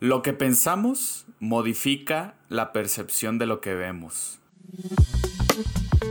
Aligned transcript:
Lo 0.00 0.22
que 0.22 0.32
pensamos 0.32 1.26
modifica 1.40 2.36
la 2.48 2.72
percepción 2.72 3.36
de 3.38 3.46
lo 3.46 3.60
que 3.60 3.74
vemos. 3.74 4.38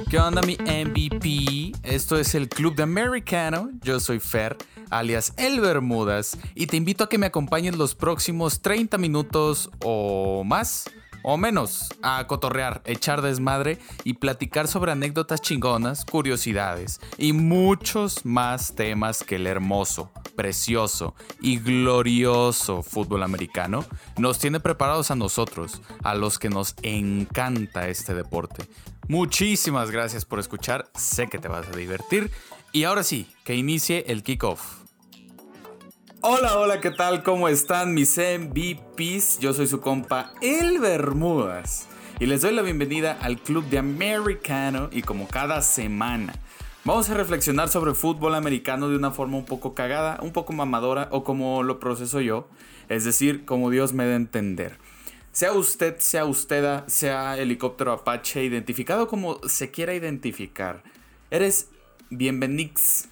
¿Qué 0.09 0.19
onda 0.19 0.41
mi 0.41 0.57
MVP? 0.57 1.71
Esto 1.83 2.17
es 2.17 2.35
el 2.35 2.49
Club 2.49 2.75
de 2.75 2.83
Americano. 2.83 3.69
Yo 3.81 4.01
soy 4.01 4.19
Fer, 4.19 4.57
alias 4.89 5.33
El 5.37 5.61
Bermudas, 5.61 6.37
y 6.53 6.67
te 6.67 6.75
invito 6.75 7.05
a 7.05 7.09
que 7.09 7.17
me 7.17 7.27
acompañes 7.27 7.77
los 7.77 7.95
próximos 7.95 8.61
30 8.61 8.97
minutos 8.97 9.69
o 9.81 10.43
más 10.43 10.89
o 11.23 11.37
menos, 11.37 11.89
a 12.01 12.25
cotorrear, 12.27 12.81
echar 12.85 13.21
desmadre 13.21 13.79
y 14.03 14.13
platicar 14.13 14.67
sobre 14.67 14.91
anécdotas 14.91 15.41
chingonas, 15.41 16.05
curiosidades 16.05 16.99
y 17.17 17.33
muchos 17.33 18.25
más 18.25 18.75
temas 18.75 19.23
que 19.23 19.35
el 19.35 19.47
hermoso, 19.47 20.11
precioso 20.35 21.15
y 21.41 21.59
glorioso 21.59 22.83
fútbol 22.83 23.23
americano 23.23 23.85
nos 24.17 24.39
tiene 24.39 24.59
preparados 24.59 25.11
a 25.11 25.15
nosotros, 25.15 25.81
a 26.03 26.15
los 26.15 26.39
que 26.39 26.49
nos 26.49 26.75
encanta 26.81 27.87
este 27.87 28.13
deporte. 28.13 28.67
Muchísimas 29.07 29.91
gracias 29.91 30.25
por 30.25 30.39
escuchar, 30.39 30.89
sé 30.95 31.27
que 31.27 31.39
te 31.39 31.47
vas 31.47 31.67
a 31.67 31.75
divertir 31.75 32.31
y 32.71 32.83
ahora 32.83 33.03
sí, 33.03 33.27
que 33.43 33.55
inicie 33.55 34.05
el 34.07 34.23
kickoff. 34.23 34.86
Hola, 36.21 36.57
hola, 36.57 36.81
¿qué 36.81 36.89
tal? 36.89 37.21
¿Cómo 37.21 37.47
están 37.47 37.93
mis 37.93 38.17
MVPs? 38.17 39.37
Yo 39.37 39.53
soy 39.53 39.67
su 39.67 39.79
compa 39.79 40.33
El 40.41 40.79
Bermudas 40.79 41.87
y 42.19 42.25
les 42.25 42.41
doy 42.41 42.55
la 42.55 42.63
bienvenida 42.63 43.15
al 43.21 43.37
Club 43.37 43.63
de 43.65 43.77
Americano 43.77 44.89
y 44.91 45.03
como 45.03 45.27
cada 45.27 45.61
semana 45.61 46.33
vamos 46.83 47.07
a 47.11 47.13
reflexionar 47.13 47.69
sobre 47.69 47.93
fútbol 47.93 48.33
americano 48.33 48.89
de 48.89 48.95
una 48.95 49.11
forma 49.11 49.37
un 49.37 49.45
poco 49.45 49.75
cagada, 49.75 50.17
un 50.23 50.33
poco 50.33 50.53
mamadora 50.53 51.07
o 51.11 51.23
como 51.23 51.61
lo 51.61 51.79
proceso 51.79 52.19
yo, 52.19 52.49
es 52.89 53.03
decir, 53.03 53.45
como 53.45 53.69
Dios 53.69 53.93
me 53.93 54.05
a 54.05 54.15
entender. 54.15 54.79
Sea 55.31 55.53
usted, 55.53 55.99
sea 55.99 56.25
usted, 56.25 56.83
sea 56.87 57.37
helicóptero 57.37 57.91
Apache, 57.91 58.43
identificado 58.43 59.07
como 59.07 59.39
se 59.47 59.69
quiera 59.69 59.93
identificar, 59.93 60.81
eres 61.29 61.69
bienvenix 62.09 63.07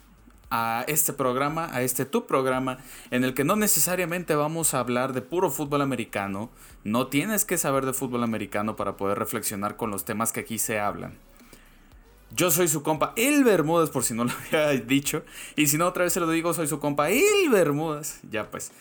a 0.55 0.85
este 0.87 1.11
programa, 1.11 1.67
a 1.73 1.81
este 1.81 2.05
tu 2.05 2.25
programa, 2.25 2.77
en 3.11 3.25
el 3.25 3.33
que 3.33 3.43
no 3.43 3.57
necesariamente 3.57 4.35
vamos 4.35 4.73
a 4.73 4.79
hablar 4.79 5.11
de 5.11 5.21
puro 5.21 5.51
fútbol 5.51 5.81
americano, 5.81 6.49
no 6.85 7.07
tienes 7.07 7.43
que 7.43 7.57
saber 7.57 7.85
de 7.85 7.91
fútbol 7.91 8.23
americano 8.23 8.77
para 8.77 8.95
poder 8.95 9.19
reflexionar 9.19 9.75
con 9.75 9.91
los 9.91 10.05
temas 10.05 10.31
que 10.31 10.39
aquí 10.39 10.57
se 10.57 10.79
hablan. 10.79 11.17
Yo 12.35 12.51
soy 12.51 12.67
su 12.67 12.83
compa 12.83 13.13
El 13.15 13.45
Bermudas, 13.45 13.89
por 13.89 14.03
si 14.03 14.13
no 14.13 14.25
lo 14.25 14.31
había 14.53 14.69
dicho. 14.81 15.23
Y 15.55 15.67
si 15.67 15.77
no, 15.77 15.87
otra 15.87 16.03
vez 16.03 16.13
se 16.13 16.19
lo 16.19 16.29
digo, 16.29 16.53
soy 16.53 16.67
su 16.67 16.79
compa 16.79 17.09
El 17.09 17.49
Bermudas. 17.49 18.19
Ya 18.29 18.51
pues, 18.51 18.71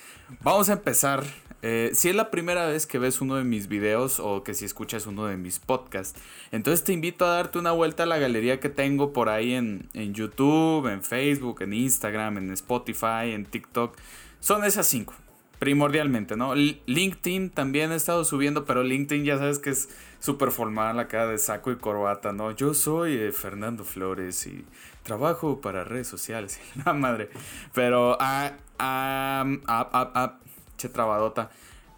vamos 0.42 0.68
a 0.70 0.72
empezar 0.72 1.22
eh, 1.62 1.92
si 1.94 2.08
es 2.08 2.14
la 2.16 2.30
primera 2.30 2.66
vez 2.66 2.84
que 2.84 2.98
ves 2.98 3.20
uno 3.20 3.36
de 3.36 3.44
mis 3.44 3.68
videos 3.68 4.20
o 4.20 4.42
que 4.42 4.54
si 4.54 4.64
escuchas 4.64 5.06
uno 5.06 5.24
de 5.24 5.36
mis 5.36 5.60
podcasts, 5.60 6.20
entonces 6.52 6.84
te 6.84 6.92
invito 6.92 7.24
a 7.24 7.30
darte 7.30 7.58
una 7.58 7.70
vuelta 7.70 8.02
a 8.02 8.06
la 8.06 8.18
galería 8.18 8.60
que 8.60 8.68
tengo 8.68 9.14
por 9.14 9.30
ahí 9.30 9.54
en, 9.54 9.88
en 9.94 10.12
YouTube, 10.12 10.86
en 10.88 11.02
Facebook, 11.02 11.62
en 11.62 11.72
Instagram, 11.72 12.38
en 12.38 12.52
Spotify, 12.52 13.30
en 13.32 13.46
TikTok. 13.46 13.96
Son 14.40 14.62
esas 14.64 14.86
cinco, 14.86 15.14
primordialmente, 15.58 16.36
¿no? 16.36 16.54
LinkedIn 16.54 17.50
también 17.50 17.92
he 17.92 17.96
estado 17.96 18.24
subiendo, 18.24 18.64
pero 18.64 18.82
LinkedIn 18.82 19.24
ya 19.24 19.38
sabes 19.38 19.58
que 19.58 19.70
es 19.70 19.88
súper 20.18 20.50
formal 20.50 20.98
acá 20.98 21.26
de 21.26 21.38
saco 21.38 21.70
y 21.70 21.76
corbata, 21.76 22.32
¿no? 22.32 22.50
Yo 22.50 22.74
soy 22.74 23.14
eh, 23.14 23.32
Fernando 23.32 23.84
Flores 23.84 24.46
y 24.46 24.64
trabajo 25.02 25.60
para 25.60 25.84
redes 25.84 26.08
sociales, 26.08 26.60
la 26.84 26.92
madre. 26.92 27.30
Pero, 27.72 28.16
ah, 28.20 28.52
ah, 28.78 29.44
ah, 29.66 29.90
ah, 29.92 30.12
ah 30.14 30.38
Che 30.76 30.88
trabadota. 30.88 31.50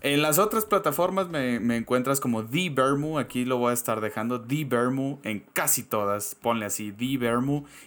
En 0.02 0.22
las 0.22 0.38
otras 0.38 0.66
plataformas 0.66 1.28
me, 1.28 1.56
encuentras 1.76 2.20
como 2.20 2.44
The. 2.44 2.74
Aquí 3.18 3.44
lo 3.44 3.56
voy 3.56 3.70
a 3.70 3.74
estar 3.74 4.00
dejando. 4.00 4.40
The 4.40 4.68
en 5.24 5.40
casi 5.52 5.82
todas. 5.82 6.34
Ponle 6.34 6.66
así 6.66 6.92
The 6.92 7.18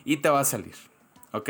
y 0.06 0.18
te 0.18 0.30
va 0.30 0.42
a 0.42 0.46
salir. 0.46 0.74
¿Ok? 1.32 1.50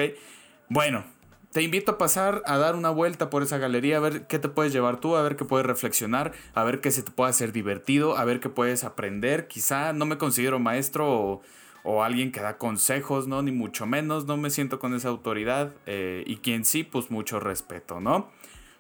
Bueno, 0.68 1.04
te 1.52 1.64
invito 1.64 1.94
a 1.94 1.98
pasar 1.98 2.44
a 2.46 2.58
dar 2.58 2.76
una 2.76 2.92
vuelta 2.92 3.30
por 3.30 3.42
esa 3.42 3.58
galería, 3.58 3.98
a 3.98 4.02
ver 4.02 4.28
qué 4.28 4.38
te 4.38 4.50
puedes 4.50 4.72
llevar 4.72 5.00
tú, 5.00 5.16
a 5.16 5.24
ver 5.24 5.36
qué 5.36 5.46
puedes 5.46 5.66
reflexionar, 5.66 6.32
a 6.54 6.64
ver 6.64 6.80
qué 6.80 6.92
se 6.92 7.02
te 7.02 7.12
puede 7.12 7.32
hacer 7.32 7.52
divertido, 7.52 8.18
a 8.18 8.26
ver 8.26 8.40
qué 8.40 8.50
puedes 8.50 8.84
aprender. 8.84 9.48
Quizá 9.48 9.94
no 9.94 10.06
me 10.06 10.18
considero 10.18 10.60
maestro 10.60 11.42
o, 11.84 12.04
alguien 12.04 12.32
que 12.32 12.40
da 12.40 12.58
consejos, 12.58 13.28
¿no? 13.28 13.42
Ni 13.42 13.52
mucho 13.52 13.88
menos, 13.88 14.26
no 14.26 14.38
me 14.38 14.52
siento 14.52 14.78
con 14.78 14.94
esa 14.94 15.10
autoridad. 15.10 15.74
Eh, 15.88 16.24
y 16.28 16.38
quien 16.38 16.66
sí, 16.66 16.84
pues 16.84 17.10
mucho 17.10 17.40
respeto, 17.40 18.00
¿no? 18.00 18.30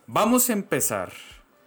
Vamos 0.06 0.50
a 0.50 0.54
empezar. 0.54 1.12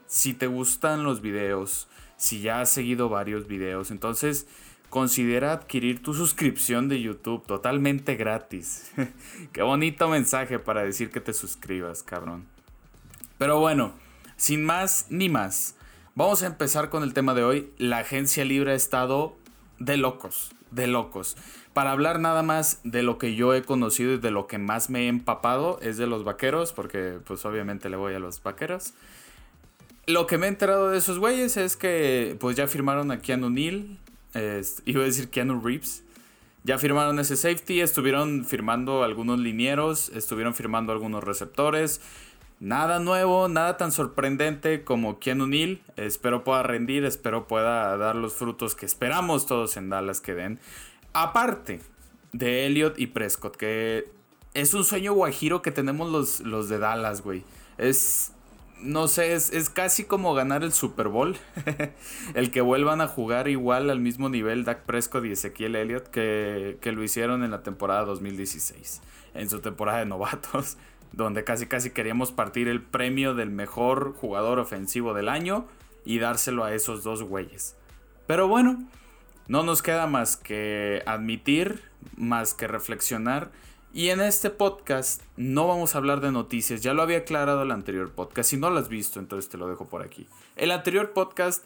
Si 0.06 0.34
te 0.34 0.46
gustan 0.46 1.02
los 1.02 1.20
videos, 1.20 1.88
si 2.16 2.42
ya 2.42 2.60
has 2.60 2.70
seguido 2.70 3.08
varios 3.08 3.48
videos, 3.48 3.90
entonces 3.90 4.46
considera 4.92 5.52
adquirir 5.52 6.02
tu 6.02 6.12
suscripción 6.12 6.90
de 6.90 7.00
YouTube 7.00 7.46
totalmente 7.46 8.14
gratis. 8.14 8.92
Qué 9.54 9.62
bonito 9.62 10.06
mensaje 10.10 10.58
para 10.58 10.82
decir 10.82 11.10
que 11.10 11.22
te 11.22 11.32
suscribas, 11.32 12.02
cabrón. 12.02 12.44
Pero 13.38 13.58
bueno, 13.58 13.94
sin 14.36 14.62
más 14.62 15.06
ni 15.08 15.30
más, 15.30 15.76
vamos 16.14 16.42
a 16.42 16.46
empezar 16.46 16.90
con 16.90 17.04
el 17.04 17.14
tema 17.14 17.32
de 17.32 17.42
hoy. 17.42 17.70
La 17.78 18.00
agencia 18.00 18.44
libre 18.44 18.72
ha 18.72 18.74
estado 18.74 19.34
de 19.78 19.96
locos, 19.96 20.52
de 20.70 20.88
locos. 20.88 21.38
Para 21.72 21.92
hablar 21.92 22.20
nada 22.20 22.42
más 22.42 22.80
de 22.84 23.02
lo 23.02 23.16
que 23.16 23.34
yo 23.34 23.54
he 23.54 23.62
conocido 23.62 24.12
y 24.12 24.18
de 24.18 24.30
lo 24.30 24.46
que 24.46 24.58
más 24.58 24.90
me 24.90 25.04
he 25.04 25.08
empapado 25.08 25.78
es 25.80 25.96
de 25.96 26.06
los 26.06 26.22
vaqueros, 26.22 26.74
porque 26.74 27.18
pues 27.24 27.46
obviamente 27.46 27.88
le 27.88 27.96
voy 27.96 28.12
a 28.12 28.18
los 28.18 28.42
vaqueros. 28.42 28.92
Lo 30.06 30.26
que 30.26 30.36
me 30.36 30.44
he 30.44 30.48
enterado 30.50 30.90
de 30.90 30.98
esos 30.98 31.18
güeyes 31.18 31.56
es 31.56 31.78
que 31.78 32.36
pues 32.38 32.56
ya 32.58 32.68
firmaron 32.68 33.10
a 33.10 33.20
Keanu 33.20 33.48
Iba 34.34 35.02
a 35.02 35.04
decir 35.04 35.30
Keanu 35.30 35.60
Reeves. 35.60 36.04
Ya 36.64 36.78
firmaron 36.78 37.18
ese 37.18 37.36
safety, 37.36 37.80
estuvieron 37.80 38.44
firmando 38.44 39.02
algunos 39.02 39.40
linieros, 39.40 40.10
estuvieron 40.10 40.54
firmando 40.54 40.92
algunos 40.92 41.24
receptores. 41.24 42.00
Nada 42.60 43.00
nuevo, 43.00 43.48
nada 43.48 43.76
tan 43.76 43.90
sorprendente 43.90 44.84
como 44.84 45.18
Keanu 45.18 45.48
Neal. 45.48 45.80
Espero 45.96 46.44
pueda 46.44 46.62
rendir, 46.62 47.04
espero 47.04 47.48
pueda 47.48 47.96
dar 47.96 48.14
los 48.14 48.34
frutos 48.34 48.76
que 48.76 48.86
esperamos 48.86 49.46
todos 49.46 49.76
en 49.76 49.90
Dallas 49.90 50.20
que 50.20 50.34
den. 50.34 50.60
Aparte 51.12 51.80
de 52.32 52.66
Elliot 52.66 52.98
y 53.00 53.08
Prescott, 53.08 53.56
que 53.56 54.08
es 54.54 54.74
un 54.74 54.84
sueño 54.84 55.14
guajiro 55.14 55.62
que 55.62 55.72
tenemos 55.72 56.10
los, 56.10 56.40
los 56.40 56.68
de 56.68 56.78
Dallas, 56.78 57.22
güey. 57.22 57.42
Es, 57.78 58.31
no 58.82 59.08
sé, 59.08 59.34
es, 59.34 59.70
casi 59.70 60.04
como 60.04 60.34
ganar 60.34 60.62
el 60.62 60.72
Super 60.72 61.08
Bowl. 61.08 61.36
el 62.34 62.50
que 62.50 62.60
vuelvan 62.60 63.00
a 63.00 63.08
jugar 63.08 63.48
igual 63.48 63.90
al 63.90 64.00
mismo 64.00 64.28
nivel 64.28 64.64
Dak 64.64 64.82
Prescott 64.82 65.24
y 65.24 65.32
Ezequiel 65.32 65.76
Elliott 65.76 66.08
que, 66.08 66.78
que 66.80 66.92
lo 66.92 67.02
hicieron 67.02 67.44
en 67.44 67.50
la 67.50 67.62
temporada 67.62 68.04
2016. 68.04 69.00
En 69.34 69.48
su 69.48 69.60
temporada 69.60 70.00
de 70.00 70.06
novatos, 70.06 70.76
donde 71.12 71.44
casi 71.44 71.66
casi 71.66 71.90
queríamos 71.90 72.32
partir 72.32 72.68
el 72.68 72.82
premio 72.82 73.34
del 73.34 73.50
mejor 73.50 74.14
jugador 74.14 74.58
ofensivo 74.58 75.14
del 75.14 75.28
año 75.28 75.66
y 76.04 76.18
dárselo 76.18 76.64
a 76.64 76.74
esos 76.74 77.02
dos 77.04 77.22
güeyes. 77.22 77.76
Pero 78.26 78.48
bueno, 78.48 78.82
no 79.48 79.62
nos 79.62 79.82
queda 79.82 80.06
más 80.06 80.36
que 80.36 81.02
admitir, 81.06 81.82
más 82.16 82.54
que 82.54 82.66
reflexionar. 82.66 83.50
Y 83.94 84.08
en 84.08 84.22
este 84.22 84.48
podcast 84.48 85.22
no 85.36 85.66
vamos 85.66 85.94
a 85.94 85.98
hablar 85.98 86.22
de 86.22 86.32
noticias, 86.32 86.80
ya 86.80 86.94
lo 86.94 87.02
había 87.02 87.18
aclarado 87.18 87.62
el 87.62 87.70
anterior 87.70 88.10
podcast, 88.10 88.48
si 88.48 88.56
no 88.56 88.70
lo 88.70 88.78
has 88.78 88.88
visto 88.88 89.20
entonces 89.20 89.50
te 89.50 89.58
lo 89.58 89.68
dejo 89.68 89.86
por 89.86 90.02
aquí. 90.02 90.26
El 90.56 90.70
anterior 90.70 91.12
podcast 91.12 91.62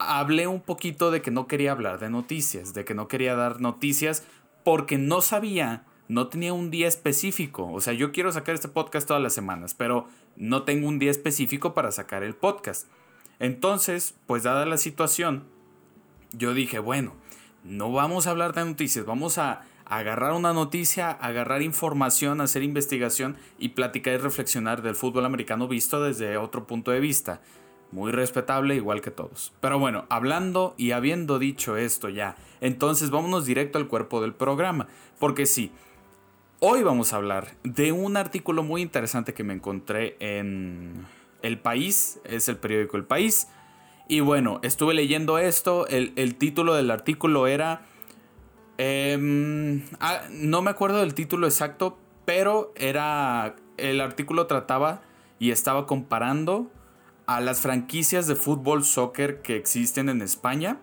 hablé 0.00 0.48
un 0.48 0.60
poquito 0.60 1.12
de 1.12 1.22
que 1.22 1.30
no 1.30 1.46
quería 1.46 1.70
hablar 1.70 2.00
de 2.00 2.10
noticias, 2.10 2.74
de 2.74 2.84
que 2.84 2.94
no 2.94 3.06
quería 3.06 3.36
dar 3.36 3.60
noticias 3.60 4.24
porque 4.64 4.98
no 4.98 5.20
sabía, 5.20 5.84
no 6.08 6.26
tenía 6.26 6.52
un 6.52 6.72
día 6.72 6.88
específico. 6.88 7.70
O 7.70 7.80
sea, 7.80 7.92
yo 7.92 8.10
quiero 8.10 8.32
sacar 8.32 8.56
este 8.56 8.66
podcast 8.66 9.06
todas 9.06 9.22
las 9.22 9.32
semanas, 9.32 9.74
pero 9.74 10.08
no 10.34 10.64
tengo 10.64 10.88
un 10.88 10.98
día 10.98 11.12
específico 11.12 11.72
para 11.72 11.92
sacar 11.92 12.24
el 12.24 12.34
podcast. 12.34 12.88
Entonces, 13.38 14.16
pues 14.26 14.42
dada 14.42 14.66
la 14.66 14.76
situación, 14.76 15.44
yo 16.32 16.52
dije, 16.52 16.80
bueno, 16.80 17.14
no 17.62 17.92
vamos 17.92 18.26
a 18.26 18.30
hablar 18.30 18.54
de 18.54 18.64
noticias, 18.64 19.06
vamos 19.06 19.38
a 19.38 19.62
agarrar 19.86 20.32
una 20.32 20.52
noticia, 20.52 21.10
agarrar 21.10 21.62
información, 21.62 22.40
hacer 22.40 22.62
investigación 22.62 23.36
y 23.58 23.70
platicar 23.70 24.14
y 24.14 24.18
reflexionar 24.18 24.82
del 24.82 24.94
fútbol 24.94 25.24
americano 25.24 25.68
visto 25.68 26.02
desde 26.02 26.36
otro 26.36 26.66
punto 26.66 26.90
de 26.90 27.00
vista. 27.00 27.40
Muy 27.92 28.10
respetable, 28.10 28.74
igual 28.74 29.00
que 29.00 29.10
todos. 29.10 29.52
Pero 29.60 29.78
bueno, 29.78 30.06
hablando 30.08 30.74
y 30.76 30.90
habiendo 30.90 31.38
dicho 31.38 31.76
esto 31.76 32.08
ya, 32.08 32.36
entonces 32.60 33.10
vámonos 33.10 33.46
directo 33.46 33.78
al 33.78 33.86
cuerpo 33.86 34.20
del 34.20 34.34
programa. 34.34 34.88
Porque 35.18 35.46
sí, 35.46 35.70
hoy 36.58 36.82
vamos 36.82 37.12
a 37.12 37.16
hablar 37.16 37.54
de 37.62 37.92
un 37.92 38.16
artículo 38.16 38.62
muy 38.62 38.82
interesante 38.82 39.32
que 39.32 39.44
me 39.44 39.54
encontré 39.54 40.16
en 40.18 41.06
El 41.42 41.58
País, 41.58 42.20
es 42.24 42.48
el 42.48 42.56
periódico 42.56 42.96
El 42.96 43.04
País 43.04 43.48
y 44.06 44.20
bueno, 44.20 44.60
estuve 44.62 44.94
leyendo 44.94 45.38
esto, 45.38 45.86
el, 45.88 46.34
título 46.36 46.74
del 46.74 46.90
artículo 46.90 47.46
era... 47.46 47.86
Em, 48.78 49.84
ah, 50.00 50.22
no 50.30 50.62
me 50.62 50.70
acuerdo 50.70 50.98
del 50.98 51.14
título 51.14 51.46
exacto, 51.46 51.98
pero 52.24 52.72
era... 52.76 53.56
El 53.76 54.00
artículo 54.00 54.46
trataba 54.46 55.02
y 55.40 55.50
estaba 55.50 55.86
comparando 55.86 56.70
a 57.26 57.40
las 57.40 57.60
franquicias 57.60 58.26
de 58.26 58.36
fútbol 58.36 58.84
soccer 58.84 59.42
que 59.42 59.56
existen 59.56 60.08
en 60.08 60.22
España, 60.22 60.78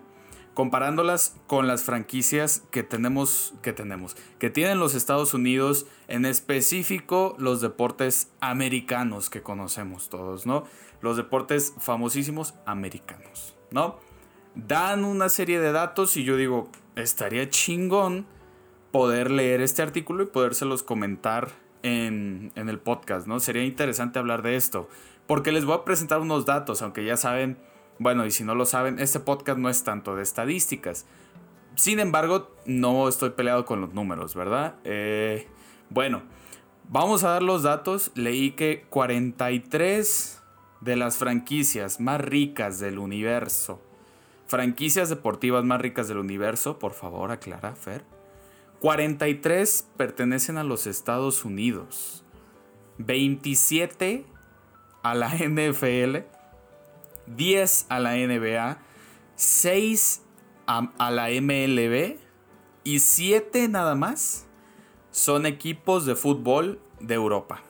comparándolas 0.54 1.36
con 1.46 1.66
las 1.66 1.84
franquicias 1.84 2.62
que 2.70 2.82
tenemos, 2.82 3.54
que 3.62 3.72
tenemos, 3.72 4.16
que 4.38 4.50
tienen 4.50 4.78
los 4.78 4.94
Estados 4.94 5.32
Unidos, 5.34 5.86
en 6.08 6.26
específico 6.26 7.34
los 7.38 7.60
deportes 7.60 8.30
americanos 8.40 9.30
que 9.30 9.42
conocemos 9.42 10.10
todos, 10.10 10.44
¿no? 10.44 10.64
Los 11.00 11.16
deportes 11.16 11.72
famosísimos 11.78 12.54
americanos, 12.66 13.56
¿no? 13.70 13.98
Dan 14.54 15.04
una 15.04 15.30
serie 15.30 15.60
de 15.60 15.72
datos 15.72 16.16
y 16.18 16.24
yo 16.24 16.36
digo, 16.36 16.68
estaría 16.96 17.48
chingón 17.48 18.26
poder 18.90 19.30
leer 19.30 19.60
este 19.60 19.82
artículo 19.82 20.22
y 20.22 20.26
podérselos 20.26 20.82
comentar 20.82 21.50
en, 21.82 22.52
en 22.54 22.68
el 22.68 22.78
podcast, 22.78 23.26
¿no? 23.26 23.40
Sería 23.40 23.64
interesante 23.64 24.18
hablar 24.18 24.42
de 24.42 24.56
esto, 24.56 24.88
porque 25.26 25.52
les 25.52 25.64
voy 25.64 25.76
a 25.76 25.84
presentar 25.84 26.20
unos 26.20 26.46
datos, 26.46 26.82
aunque 26.82 27.04
ya 27.04 27.16
saben 27.16 27.56
bueno, 28.02 28.26
y 28.26 28.30
si 28.30 28.42
no 28.44 28.54
lo 28.54 28.66
saben, 28.66 28.98
este 28.98 29.20
podcast 29.20 29.58
no 29.58 29.68
es 29.68 29.84
tanto 29.84 30.16
de 30.16 30.22
estadísticas. 30.22 31.06
Sin 31.76 32.00
embargo, 32.00 32.50
no 32.66 33.08
estoy 33.08 33.30
peleado 33.30 33.64
con 33.64 33.80
los 33.80 33.94
números, 33.94 34.34
¿verdad? 34.34 34.74
Eh, 34.84 35.46
bueno, 35.88 36.22
vamos 36.88 37.22
a 37.22 37.30
dar 37.30 37.42
los 37.42 37.62
datos. 37.62 38.10
Leí 38.14 38.52
que 38.52 38.84
43 38.90 40.42
de 40.80 40.96
las 40.96 41.16
franquicias 41.16 42.00
más 42.00 42.20
ricas 42.20 42.80
del 42.80 42.98
universo, 42.98 43.80
franquicias 44.52 45.08
deportivas 45.08 45.64
más 45.64 45.80
ricas 45.80 46.08
del 46.08 46.18
universo, 46.18 46.78
por 46.78 46.92
favor, 46.92 47.30
aclara, 47.30 47.74
Fer. 47.74 48.04
43 48.80 49.88
pertenecen 49.96 50.58
a 50.58 50.62
los 50.62 50.86
Estados 50.86 51.46
Unidos, 51.46 52.22
27 52.98 54.26
a 55.02 55.14
la 55.14 55.30
NFL 55.30 56.18
10 57.28 57.86
a 57.88 57.98
la 57.98 58.14
NBA, 58.14 58.76
6 59.36 60.22
a, 60.66 61.10
la 61.10 61.28
MLB 61.28 62.18
y 62.84 62.98
7 62.98 63.68
nada 63.68 63.94
más 63.94 64.44
son 65.12 65.46
equipos 65.46 66.04
de 66.04 66.14
fútbol 66.14 66.78
de 67.00 67.14
Europa. 67.14 67.62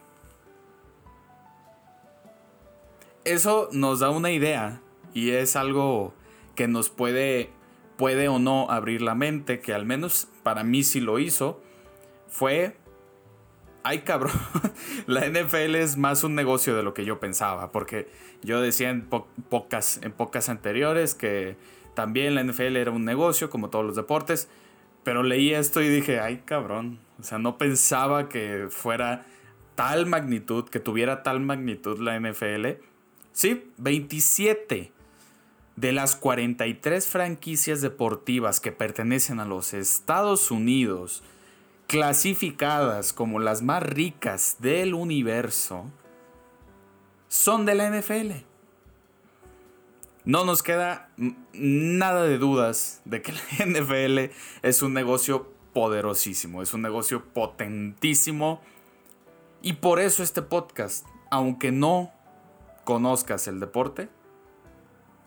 Eso 3.23 3.69
nos 3.70 4.00
da 4.00 4.11
una 4.11 4.32
idea 4.32 4.81
y 5.14 5.31
es 5.31 5.55
algo 5.55 6.12
que 6.54 6.69
nos 6.69 6.90
puede, 6.90 7.50
puede 7.96 8.28
o 8.28 8.38
no 8.38 8.70
abrir 8.70 9.02
la 9.02 9.14
mente, 9.14 9.60
que 9.60 9.75
al 9.75 9.87
menos 9.87 10.28
para 10.43 10.64
mí 10.64 10.82
sí 10.82 11.00
lo 11.00 11.19
hizo, 11.19 11.62
fue 12.28 12.76
ay 13.82 14.00
cabrón, 14.00 14.32
la 15.06 15.26
NFL 15.26 15.75
es 15.76 15.96
más 15.96 16.25
un 16.25 16.34
negocio 16.34 16.76
de 16.76 16.82
lo 16.82 16.94
que 16.94 17.04
yo 17.04 17.20
pensaba, 17.20 17.72
porque 17.72 18.08
yo 18.43 18.60
decía 18.60 18.90
en, 18.90 19.02
pocas, 19.02 20.00
en 20.02 20.12
pocas 20.12 20.49
anteriores 20.49 21.14
que 21.14 21.56
también 21.94 22.34
la 22.34 22.43
NFL 22.43 22.76
era 22.76 22.90
un 22.90 23.04
negocio, 23.04 23.50
como 23.50 23.70
todos 23.70 23.84
los 23.84 23.96
deportes, 23.96 24.49
pero 25.04 25.22
leí 25.22 25.52
esto 25.52 25.82
y 25.82 25.88
dije, 25.88 26.20
ay 26.20 26.43
cabrón, 26.44 27.00
o 27.19 27.22
sea, 27.22 27.38
no 27.38 27.58
pensaba 27.58 28.28
que 28.28 28.66
fuera 28.70 29.26
tal 29.75 30.06
magnitud, 30.06 30.69
que 30.69 30.81
tuviera 30.81 31.22
tal 31.22 31.40
magnitud 31.40 31.99
la 31.99 32.19
NFL. 32.19 32.82
Sí, 33.32 33.70
27 33.78 34.93
de 35.77 35.93
las 35.93 36.17
43 36.17 37.07
franquicias 37.07 37.81
deportivas 37.81 38.61
que 38.61 38.73
pertenecen 38.73 39.41
a 39.41 39.47
los 39.47 39.75
Estados 39.75 40.51
Unidos, 40.51 41.23
clasificadas 41.87 43.13
como 43.13 43.39
las 43.39 43.63
más 43.63 43.83
ricas 43.83 44.57
del 44.61 44.95
universo, 44.95 45.87
son 47.29 47.65
de 47.65 47.75
la 47.75 47.89
NFL. 47.91 48.33
No 50.25 50.45
nos 50.45 50.63
queda 50.63 51.11
nada 51.53 52.25
de 52.25 52.39
dudas 52.39 53.01
de 53.05 53.23
que 53.23 53.33
la 53.33 53.41
NFL 53.67 54.33
es 54.63 54.83
un 54.83 54.95
negocio 54.95 55.51
poderosísimo, 55.73 56.63
es 56.63 56.75
un 56.75 56.83
negocio 56.83 57.25
potentísimo. 57.25 58.61
Y 59.63 59.75
por 59.75 59.99
eso 59.99 60.23
este 60.23 60.43
podcast, 60.43 61.07
aunque 61.31 61.73
no 61.73 62.13
conozcas 62.85 63.49
el 63.49 63.61
deporte, 63.61 64.09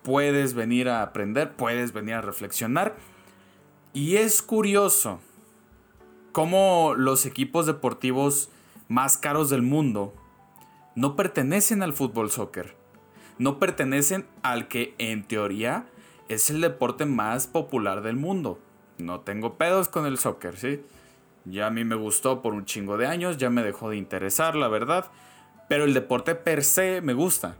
puedes 0.06 0.54
venir 0.54 0.88
a 0.88 1.02
aprender, 1.02 1.54
puedes 1.56 1.92
venir 1.92 2.13
a 2.13 2.22
reflexionar. 2.22 2.96
Y 3.92 4.18
es 4.18 4.44
curioso 4.44 5.19
cómo 6.31 6.94
los 6.96 7.25
equipos 7.25 7.66
deportivos 7.66 8.50
más 8.88 9.18
caros 9.18 9.50
del 9.50 9.63
mundo 9.63 10.13
no 10.96 11.16
pertenecen 11.16 11.81
al 11.81 11.92
fútbol 11.92 12.30
soccer. 12.30 12.75
No 13.40 13.57
pertenecen 13.57 14.28
al 14.44 14.68
que 14.68 14.94
en 15.00 15.28
teoría 15.28 15.88
es 16.30 16.51
el 16.51 16.62
deporte 16.62 17.06
más 17.06 17.48
popular 17.48 18.04
del 18.04 18.16
mundo. 18.16 18.60
No 19.00 19.22
tengo 19.22 19.58
pedos 19.58 19.90
con 19.90 20.06
el 20.06 20.19
soccer, 20.19 20.56
¿sí? 20.56 20.84
Ya 21.46 21.66
a 21.66 21.72
mí 21.72 21.84
me 21.84 21.96
gustó 21.96 22.44
por 22.44 22.54
un 22.54 22.66
chingo 22.66 22.98
de 22.98 23.08
años, 23.08 23.38
ya 23.38 23.50
me 23.50 23.63
dejó 23.63 23.90
de 23.90 23.98
interesar, 23.98 24.56
la 24.56 24.68
verdad. 24.68 25.12
Pero 25.68 25.84
el 25.84 25.96
deporte 25.96 26.36
per 26.36 26.63
se 26.63 27.01
me 27.01 27.13
gusta. 27.13 27.58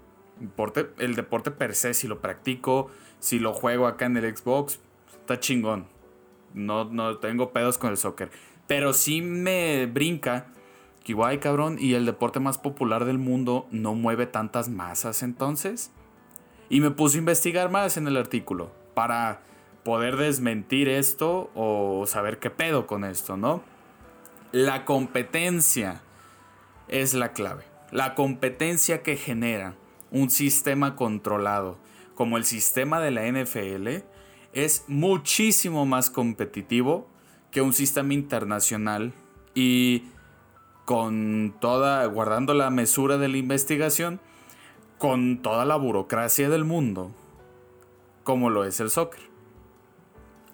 El 0.98 1.16
deporte, 1.16 1.52
per 1.52 1.76
se, 1.76 1.94
si 1.94 2.08
lo 2.08 2.20
practico, 2.20 2.90
si 3.20 3.40
lo 3.40 3.54
juego 3.54 3.88
acá 3.88 4.06
en 4.06 4.18
el 4.18 4.36
Xbox, 4.36 4.80
está 5.12 5.40
chingón. 5.40 5.88
No, 6.54 6.86
no 6.86 7.18
tengo 7.18 7.52
pedos 7.52 7.78
con 7.78 7.92
el 7.92 7.98
soccer. 7.98 8.32
Pero 8.68 8.94
sí 8.94 9.22
me 9.22 9.86
brinca 9.86 10.48
que 11.04 11.14
guay, 11.14 11.38
cabrón, 11.38 11.78
y 11.80 11.94
el 11.94 12.06
deporte 12.06 12.40
más 12.40 12.58
popular 12.58 13.06
del 13.06 13.20
mundo 13.20 13.68
no 13.72 13.94
mueve 13.94 14.26
tantas 14.26 14.70
masas 14.70 15.22
entonces. 15.24 15.92
Y 16.68 16.82
me 16.82 16.92
puse 16.92 17.18
a 17.18 17.20
investigar 17.20 17.70
más 17.70 17.96
en 17.98 18.08
el 18.08 18.18
artículo 18.18 18.72
para 18.96 19.42
poder 19.84 20.18
desmentir 20.18 20.90
esto 20.90 21.52
o 21.54 22.06
saber 22.08 22.40
qué 22.40 22.50
pedo 22.50 22.88
con 22.88 23.04
esto, 23.04 23.38
¿no? 23.38 23.62
La 24.52 24.84
competencia 24.84 26.02
es 26.88 27.14
la 27.14 27.34
clave. 27.34 27.66
La 27.92 28.16
competencia 28.16 29.04
que 29.04 29.16
genera 29.16 29.76
un 30.16 30.30
sistema 30.30 30.96
controlado 30.96 31.78
como 32.16 32.38
el 32.38 32.46
sistema 32.46 33.02
de 33.02 33.12
la 33.12 33.30
NFL 33.30 34.06
es 34.54 34.86
muchísimo 34.88 35.86
más 35.86 36.10
competitivo 36.10 37.10
que 37.52 37.62
un 37.62 37.74
sistema 37.74 38.14
internacional 38.14 39.12
y 39.54 40.04
con 40.86 41.54
toda, 41.60 42.06
guardando 42.06 42.54
la 42.54 42.70
mesura 42.70 43.18
de 43.18 43.28
la 43.28 43.36
investigación, 43.36 44.22
con 44.98 45.42
toda 45.42 45.66
la 45.66 45.76
burocracia 45.76 46.50
del 46.50 46.64
mundo, 46.64 47.12
como 48.24 48.50
lo 48.50 48.64
es 48.64 48.80
el 48.80 48.90
soccer. 48.90 49.20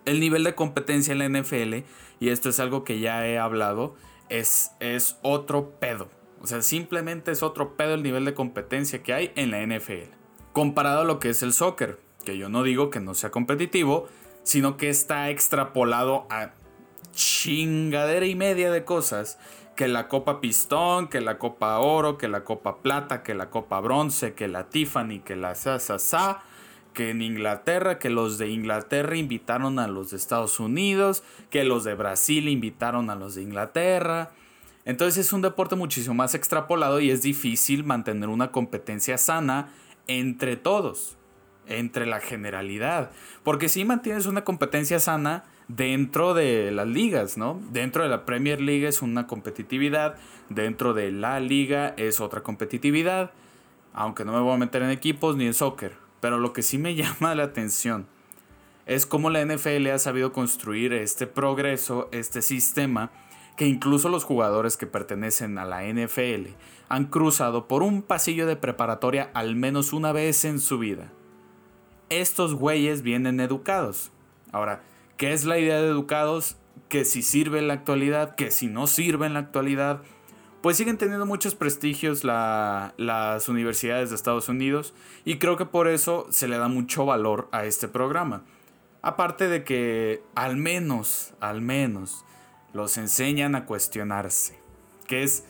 El 0.05 0.19
nivel 0.19 0.43
de 0.43 0.55
competencia 0.55 1.11
en 1.11 1.19
la 1.19 1.29
NFL, 1.39 1.85
y 2.19 2.29
esto 2.29 2.49
es 2.49 2.59
algo 2.59 2.83
que 2.83 2.99
ya 2.99 3.27
he 3.27 3.37
hablado, 3.37 3.95
es, 4.29 4.71
es 4.79 5.19
otro 5.21 5.79
pedo. 5.79 6.09
O 6.41 6.47
sea, 6.47 6.61
simplemente 6.61 7.31
es 7.31 7.43
otro 7.43 7.75
pedo 7.75 7.93
el 7.93 8.03
nivel 8.03 8.25
de 8.25 8.33
competencia 8.33 9.03
que 9.03 9.13
hay 9.13 9.31
en 9.35 9.51
la 9.51 9.61
NFL. 9.65 10.13
Comparado 10.53 11.01
a 11.01 11.05
lo 11.05 11.19
que 11.19 11.29
es 11.29 11.43
el 11.43 11.53
soccer, 11.53 11.99
que 12.25 12.37
yo 12.37 12.49
no 12.49 12.63
digo 12.63 12.89
que 12.89 12.99
no 12.99 13.13
sea 13.13 13.29
competitivo, 13.29 14.07
sino 14.43 14.75
que 14.75 14.89
está 14.89 15.29
extrapolado 15.29 16.25
a 16.29 16.53
chingadera 17.13 18.25
y 18.25 18.35
media 18.35 18.71
de 18.71 18.83
cosas. 18.83 19.37
Que 19.75 19.87
la 19.87 20.07
copa 20.07 20.41
pistón, 20.41 21.07
que 21.07 21.21
la 21.21 21.37
copa 21.37 21.77
oro, 21.79 22.17
que 22.17 22.27
la 22.27 22.43
copa 22.43 22.81
plata, 22.81 23.23
que 23.23 23.33
la 23.33 23.49
copa 23.49 23.79
bronce, 23.79 24.33
que 24.33 24.47
la 24.47 24.69
Tiffany, 24.69 25.21
que 25.21 25.35
la 25.35 25.55
sa, 25.55 26.43
que 26.93 27.11
en 27.11 27.21
Inglaterra, 27.21 27.97
que 27.97 28.09
los 28.09 28.37
de 28.37 28.49
Inglaterra 28.49 29.15
invitaron 29.15 29.79
a 29.79 29.87
los 29.87 30.11
de 30.11 30.17
Estados 30.17 30.59
Unidos, 30.59 31.23
que 31.49 31.63
los 31.63 31.83
de 31.83 31.95
Brasil 31.95 32.49
invitaron 32.49 33.09
a 33.09 33.15
los 33.15 33.35
de 33.35 33.43
Inglaterra. 33.43 34.31
Entonces 34.85 35.25
es 35.25 35.33
un 35.33 35.41
deporte 35.41 35.75
muchísimo 35.75 36.15
más 36.15 36.35
extrapolado 36.35 36.99
y 36.99 37.11
es 37.11 37.21
difícil 37.21 37.83
mantener 37.83 38.29
una 38.29 38.51
competencia 38.51 39.17
sana 39.17 39.71
entre 40.07 40.57
todos, 40.57 41.17
entre 41.67 42.05
la 42.05 42.19
generalidad. 42.19 43.11
Porque 43.43 43.69
si 43.69 43.85
mantienes 43.85 44.25
una 44.25 44.43
competencia 44.43 44.99
sana, 44.99 45.45
dentro 45.75 46.33
de 46.33 46.71
las 46.71 46.87
ligas, 46.87 47.37
¿no? 47.37 47.61
Dentro 47.71 48.03
de 48.03 48.09
la 48.09 48.25
Premier 48.25 48.61
League 48.61 48.87
es 48.87 49.01
una 49.01 49.27
competitividad, 49.27 50.15
dentro 50.49 50.93
de 50.93 51.11
la 51.11 51.39
liga 51.39 51.93
es 51.97 52.19
otra 52.19 52.41
competitividad, 52.41 53.31
aunque 53.93 54.25
no 54.25 54.33
me 54.33 54.39
voy 54.39 54.53
a 54.53 54.57
meter 54.57 54.81
en 54.81 54.89
equipos 54.89 55.35
ni 55.37 55.45
en 55.45 55.53
soccer, 55.53 55.95
pero 56.19 56.39
lo 56.39 56.53
que 56.53 56.61
sí 56.61 56.77
me 56.77 56.95
llama 56.95 57.35
la 57.35 57.43
atención 57.43 58.07
es 58.85 59.05
cómo 59.05 59.29
la 59.29 59.45
NFL 59.45 59.87
ha 59.87 59.99
sabido 59.99 60.33
construir 60.33 60.91
este 60.93 61.27
progreso, 61.27 62.09
este 62.11 62.41
sistema, 62.41 63.11
que 63.61 63.67
incluso 63.67 64.09
los 64.09 64.23
jugadores 64.23 64.75
que 64.75 64.87
pertenecen 64.87 65.59
a 65.59 65.65
la 65.65 65.83
NFL 65.83 66.49
han 66.89 67.05
cruzado 67.05 67.67
por 67.67 67.83
un 67.83 68.01
pasillo 68.01 68.47
de 68.47 68.55
preparatoria 68.55 69.29
al 69.35 69.55
menos 69.55 69.93
una 69.93 70.11
vez 70.11 70.45
en 70.45 70.59
su 70.59 70.79
vida. 70.79 71.11
Estos 72.09 72.55
güeyes 72.55 73.03
vienen 73.03 73.39
educados. 73.39 74.11
Ahora, 74.51 74.81
¿Qué 75.21 75.33
es 75.33 75.45
la 75.45 75.59
idea 75.59 75.79
de 75.79 75.89
educados? 75.89 76.57
Que 76.89 77.05
si 77.05 77.21
sirve 77.21 77.59
en 77.59 77.67
la 77.67 77.75
actualidad, 77.75 78.33
que 78.33 78.49
si 78.49 78.65
no 78.65 78.87
sirve 78.87 79.27
en 79.27 79.35
la 79.35 79.41
actualidad. 79.41 80.01
pues 80.61 80.77
siguen 80.77 80.97
teniendo 80.97 81.27
muchos 81.27 81.53
prestigios 81.53 82.23
las 82.23 83.47
universidades 83.47 84.09
de 84.09 84.15
Estados 84.15 84.49
Unidos 84.49 84.95
y 85.23 85.37
creo 85.37 85.55
que 85.55 85.67
por 85.67 85.87
eso 85.87 86.25
se 86.31 86.47
le 86.47 86.57
da 86.57 86.67
mucho 86.67 87.05
valor 87.05 87.47
a 87.51 87.65
este 87.65 87.87
programa. 87.87 88.41
Aparte 89.03 89.47
de 89.47 89.63
que 89.63 90.23
al 90.33 90.57
menos, 90.57 91.35
al 91.39 91.61
menos, 91.61 92.25
los 92.73 92.97
enseñan 92.97 93.55
a 93.55 93.65
cuestionarse, 93.65 94.59
que 95.07 95.23
es 95.23 95.45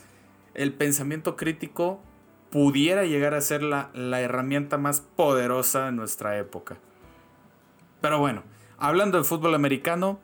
el 0.53 0.73
pensamiento 0.73 1.35
crítico 1.35 2.01
pudiera 2.49 3.05
llegar 3.05 3.33
a 3.33 3.41
ser 3.41 3.63
la, 3.63 3.89
la 3.93 4.19
herramienta 4.19 4.77
más 4.77 5.01
poderosa 5.01 5.85
de 5.85 5.91
nuestra 5.93 6.37
época. 6.37 6.77
Pero 8.01 8.19
bueno, 8.19 8.43
hablando 8.77 9.17
de 9.17 9.23
fútbol 9.23 9.55
americano, 9.55 10.19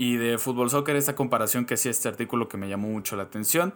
y 0.00 0.16
de 0.16 0.38
fútbol 0.38 0.70
soccer, 0.70 0.96
esta 0.96 1.14
comparación 1.14 1.66
que 1.66 1.74
hacía 1.74 1.90
este 1.90 2.08
artículo 2.08 2.48
que 2.48 2.56
me 2.56 2.70
llamó 2.70 2.88
mucho 2.88 3.16
la 3.16 3.24
atención. 3.24 3.74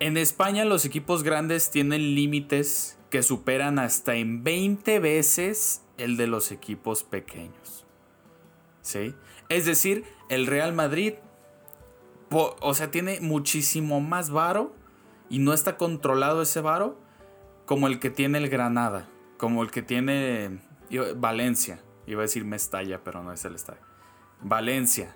En 0.00 0.16
España 0.16 0.64
los 0.64 0.84
equipos 0.84 1.22
grandes 1.22 1.70
tienen 1.70 2.16
límites 2.16 2.98
que 3.08 3.22
superan 3.22 3.78
hasta 3.78 4.16
en 4.16 4.42
20 4.42 4.98
veces 4.98 5.82
el 5.96 6.16
de 6.16 6.26
los 6.26 6.50
equipos 6.50 7.04
pequeños. 7.04 7.86
¿Sí? 8.80 9.14
Es 9.48 9.64
decir, 9.64 10.04
el 10.32 10.46
Real 10.46 10.72
Madrid, 10.72 11.14
o 12.30 12.74
sea, 12.74 12.90
tiene 12.90 13.20
muchísimo 13.20 14.00
más 14.00 14.30
varo 14.30 14.74
y 15.28 15.40
no 15.40 15.52
está 15.52 15.76
controlado 15.76 16.40
ese 16.40 16.62
varo 16.62 16.98
como 17.66 17.86
el 17.86 17.98
que 17.98 18.08
tiene 18.08 18.38
el 18.38 18.48
Granada, 18.48 19.10
como 19.36 19.62
el 19.62 19.70
que 19.70 19.82
tiene 19.82 20.62
Valencia. 21.16 21.82
Iba 22.06 22.20
a 22.20 22.22
decir 22.22 22.46
Mestalla, 22.46 23.04
pero 23.04 23.22
no 23.22 23.30
es 23.30 23.44
el 23.44 23.54
estadio. 23.54 23.82
Valencia. 24.40 25.14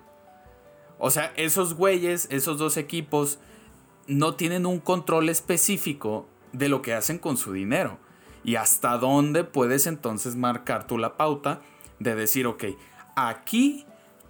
O 0.99 1.09
sea, 1.09 1.33
esos 1.35 1.73
güeyes, 1.73 2.27
esos 2.29 2.59
dos 2.59 2.77
equipos, 2.77 3.39
no 4.05 4.35
tienen 4.35 4.67
un 4.67 4.79
control 4.79 5.29
específico 5.29 6.27
de 6.53 6.69
lo 6.69 6.83
que 6.83 6.93
hacen 6.93 7.17
con 7.17 7.37
su 7.37 7.53
dinero. 7.53 7.97
Y 8.43 8.55
hasta 8.55 8.99
dónde 8.99 9.43
puedes 9.43 9.87
entonces 9.87 10.35
marcar 10.35 10.85
tú 10.85 10.99
la 10.99 11.17
pauta 11.17 11.61
de 11.97 12.13
decir, 12.13 12.45
ok, 12.45 12.65
aquí 13.15 13.87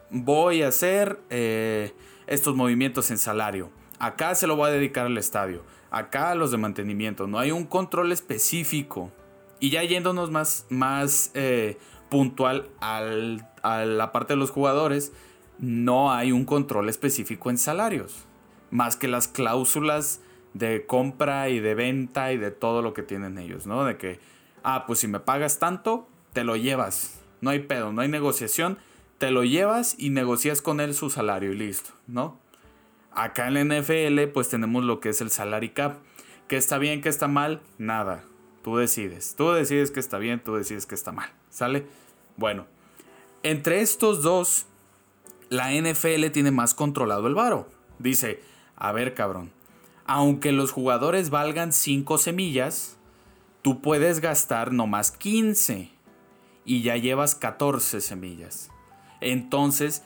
voy 0.10 0.64
a 0.64 0.70
hacer 0.70 1.20
eh, 1.30 1.94
estos 2.28 2.56
movimientos 2.56 3.12
en 3.12 3.18
salario. 3.18 3.70
Acá 4.00 4.36
se 4.36 4.48
lo 4.48 4.56
voy 4.56 4.70
a 4.70 4.74
dedicar 4.74 5.06
al 5.06 5.18
estadio. 5.18 5.64
Acá 5.90 6.32
a 6.32 6.36
los 6.36 6.52
de 6.52 6.58
mantenimiento. 6.58 7.28
No 7.28 7.40
hay 7.40 7.52
un 7.52 7.66
control 7.66 8.12
específico. 8.12 9.12
Y 9.60 9.72
ya 9.72 9.84
yéndonos 9.84 10.30
más, 10.30 10.66
más 10.70 11.32
eh, 11.34 11.78
puntual 12.10 12.70
al, 12.80 13.48
a 13.64 13.86
la 13.86 14.12
parte 14.12 14.34
de 14.34 14.38
los 14.38 14.52
jugadores, 14.52 15.14
no 15.60 16.12
hay 16.12 16.32
un 16.32 16.46
control 16.46 16.90
específico 16.90 17.50
en 17.50 17.58
salarios, 17.58 18.26
más 18.70 18.96
que 18.96 19.08
las 19.08 19.28
cláusulas 19.28 20.22
de 20.54 20.86
compra 20.86 21.50
y 21.50 21.60
de 21.60 21.76
venta 21.76 22.32
y 22.32 22.38
de 22.38 22.52
todo 22.52 22.82
lo 22.82 22.94
que 22.94 23.04
tienen 23.04 23.38
ellos, 23.38 23.66
¿no? 23.66 23.84
De 23.84 23.98
que, 23.98 24.20
ah, 24.64 24.86
pues 24.86 25.00
si 25.00 25.08
me 25.08 25.20
pagas 25.20 25.60
tanto, 25.60 26.08
te 26.34 26.44
lo 26.44 26.56
llevas, 26.56 27.20
no 27.42 27.50
hay 27.50 27.60
pedo, 27.60 27.92
no 27.92 28.02
hay 28.02 28.08
negociación, 28.10 28.78
te 29.18 29.32
lo 29.32 29.44
llevas 29.44 29.96
y 29.98 30.10
negocias 30.10 30.62
con 30.62 30.80
él 30.80 30.94
su 30.94 31.10
salario 31.10 31.52
y 31.52 31.58
listo, 31.58 31.92
¿no? 32.08 32.40
Acá 33.12 33.48
en 33.48 33.54
la 33.56 33.80
NFL 33.80 34.32
pues 34.34 34.50
tenemos 34.50 34.84
lo 34.84 35.00
que 35.00 35.10
es 35.10 35.22
el 35.22 35.32
salary 35.32 35.70
cap, 35.70 35.98
que 36.48 36.58
está 36.58 36.78
bien, 36.78 37.02
que 37.02 37.10
está 37.10 37.28
mal, 37.28 37.62
nada, 37.78 38.24
tú 38.64 38.78
decides, 38.78 39.36
tú 39.36 39.52
decides 39.52 39.92
que 39.92 40.00
está 40.00 40.18
bien, 40.18 40.40
tú 40.44 40.56
decides 40.56 40.86
que 40.86 40.96
está 40.96 41.12
mal, 41.12 41.30
¿sale? 41.50 41.88
Bueno, 42.36 42.68
entre 43.44 43.82
estos 43.82 44.22
dos, 44.22 44.66
la 45.50 45.72
NFL 45.72 46.28
tiene 46.32 46.52
más 46.52 46.74
controlado 46.74 47.28
el 47.28 47.36
varo. 47.36 47.68
Dice, 48.00 48.42
a 48.76 48.92
ver 48.92 49.14
cabrón, 49.14 49.52
aunque 50.06 50.52
los 50.52 50.72
jugadores 50.72 51.30
valgan 51.30 51.74
5 51.74 52.18
semillas, 52.18 52.98
tú 53.62 53.82
puedes 53.82 54.20
gastar 54.20 54.72
nomás 54.72 55.12
15 55.12 55.92
y 56.66 56.82
ya 56.82 56.98
llevas 56.98 57.36
14 57.36 58.02
semillas. 58.02 58.70
Entonces, 59.22 60.04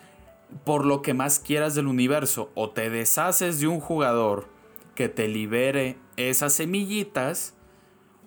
por 0.65 0.85
lo 0.85 1.01
que 1.01 1.13
más 1.13 1.39
quieras 1.39 1.75
del 1.75 1.87
universo, 1.87 2.51
o 2.55 2.69
te 2.71 2.89
deshaces 2.89 3.59
de 3.59 3.67
un 3.67 3.79
jugador 3.79 4.47
que 4.95 5.09
te 5.09 5.27
libere 5.27 5.97
esas 6.17 6.53
semillitas, 6.53 7.55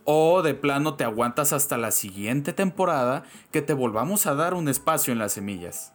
o 0.04 0.42
de 0.42 0.54
plano 0.54 0.94
te 0.94 1.04
aguantas 1.04 1.52
hasta 1.52 1.78
la 1.78 1.90
siguiente 1.90 2.52
temporada 2.52 3.24
que 3.50 3.62
te 3.62 3.72
volvamos 3.72 4.26
a 4.26 4.34
dar 4.34 4.54
un 4.54 4.68
espacio 4.68 5.12
en 5.12 5.18
las 5.18 5.32
semillas. 5.32 5.92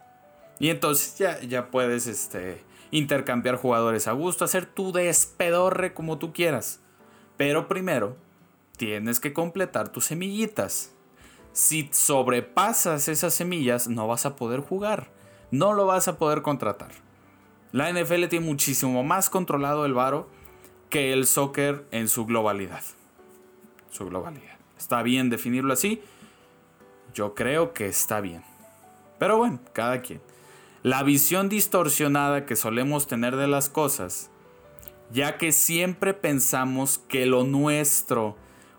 Y 0.58 0.68
entonces 0.70 1.16
ya, 1.16 1.40
ya 1.40 1.70
puedes 1.70 2.06
este, 2.06 2.64
intercambiar 2.90 3.56
jugadores 3.56 4.08
a 4.08 4.12
gusto, 4.12 4.44
hacer 4.44 4.66
tu 4.66 4.92
despedorre 4.92 5.94
como 5.94 6.18
tú 6.18 6.32
quieras. 6.32 6.80
Pero 7.36 7.68
primero, 7.68 8.16
tienes 8.76 9.20
que 9.20 9.32
completar 9.32 9.90
tus 9.90 10.06
semillitas. 10.06 10.94
Si 11.52 11.88
sobrepasas 11.92 13.08
esas 13.08 13.34
semillas, 13.34 13.88
no 13.88 14.06
vas 14.06 14.26
a 14.26 14.36
poder 14.36 14.60
jugar. 14.60 15.10
No 15.50 15.72
lo 15.72 15.86
vas 15.86 16.08
a 16.08 16.18
poder 16.18 16.42
contratar. 16.42 16.92
La 17.72 17.92
NFL 17.92 18.26
tiene 18.26 18.46
muchísimo 18.46 19.02
más 19.02 19.30
controlado 19.30 19.84
el 19.84 19.94
varo 19.94 20.28
que 20.88 21.12
el 21.12 21.26
soccer 21.26 21.86
en 21.90 22.08
su 22.08 22.26
globalidad 22.26 22.82
su 23.90 24.06
globalidad. 24.06 24.56
¿Está 24.78 25.02
bien 25.02 25.28
definirlo 25.28 25.72
así? 25.72 26.00
Yo 27.12 27.34
creo 27.34 27.72
que 27.74 27.86
está 27.86 28.20
bien. 28.20 28.42
Pero 29.18 29.36
bueno, 29.36 29.60
cada 29.72 30.00
quien. 30.00 30.22
La 30.82 31.02
visión 31.02 31.48
distorsionada 31.48 32.46
que 32.46 32.56
solemos 32.56 33.06
tener 33.06 33.36
de 33.36 33.48
las 33.48 33.68
cosas, 33.68 34.30
ya 35.10 35.36
que 35.36 35.52
siempre 35.52 36.14
pensamos 36.14 36.98
que 36.98 37.26
lo 37.26 37.44
nuestro 37.44 38.36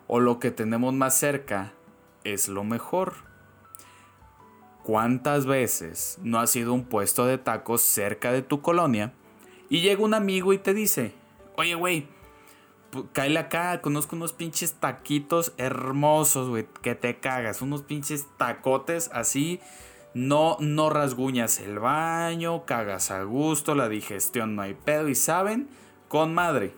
o 0.07 0.19
lo 0.19 0.39
que 0.39 0.49
tenemos 0.49 0.93
más 0.93 1.17
cerca 1.17 1.73
es 2.23 2.47
lo 2.47 2.63
mejor. 2.63 3.13
¿Cuántas 4.83 5.45
veces 5.45 6.17
no 6.23 6.39
ha 6.39 6.47
sido 6.47 6.73
un 6.73 6.85
puesto 6.85 7.25
de 7.25 7.37
tacos 7.37 7.81
cerca 7.81 8.31
de 8.31 8.41
tu 8.41 8.61
colonia 8.61 9.13
y 9.69 9.81
llega 9.81 10.03
un 10.03 10.13
amigo 10.13 10.53
y 10.53 10.57
te 10.57 10.73
dice, 10.73 11.13
oye 11.55 11.75
güey, 11.75 12.07
Cáele 13.13 13.39
acá, 13.39 13.79
conozco 13.81 14.17
unos 14.17 14.33
pinches 14.33 14.73
taquitos 14.73 15.53
hermosos, 15.57 16.49
güey, 16.49 16.67
que 16.81 16.93
te 16.93 17.19
cagas. 17.19 17.61
Unos 17.61 17.83
pinches 17.83 18.27
tacotes 18.37 19.09
así. 19.13 19.61
No, 20.13 20.57
no 20.59 20.89
rasguñas 20.89 21.61
el 21.61 21.79
baño, 21.79 22.65
cagas 22.65 23.09
a 23.11 23.23
gusto, 23.23 23.75
la 23.75 23.87
digestión 23.87 24.57
no 24.57 24.63
hay 24.63 24.73
pedo. 24.73 25.07
Y 25.07 25.15
saben, 25.15 25.69
con 26.09 26.33
madre. 26.33 26.73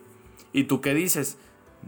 ¿Y 0.52 0.64
tú 0.64 0.80
qué 0.80 0.94
dices? 0.94 1.36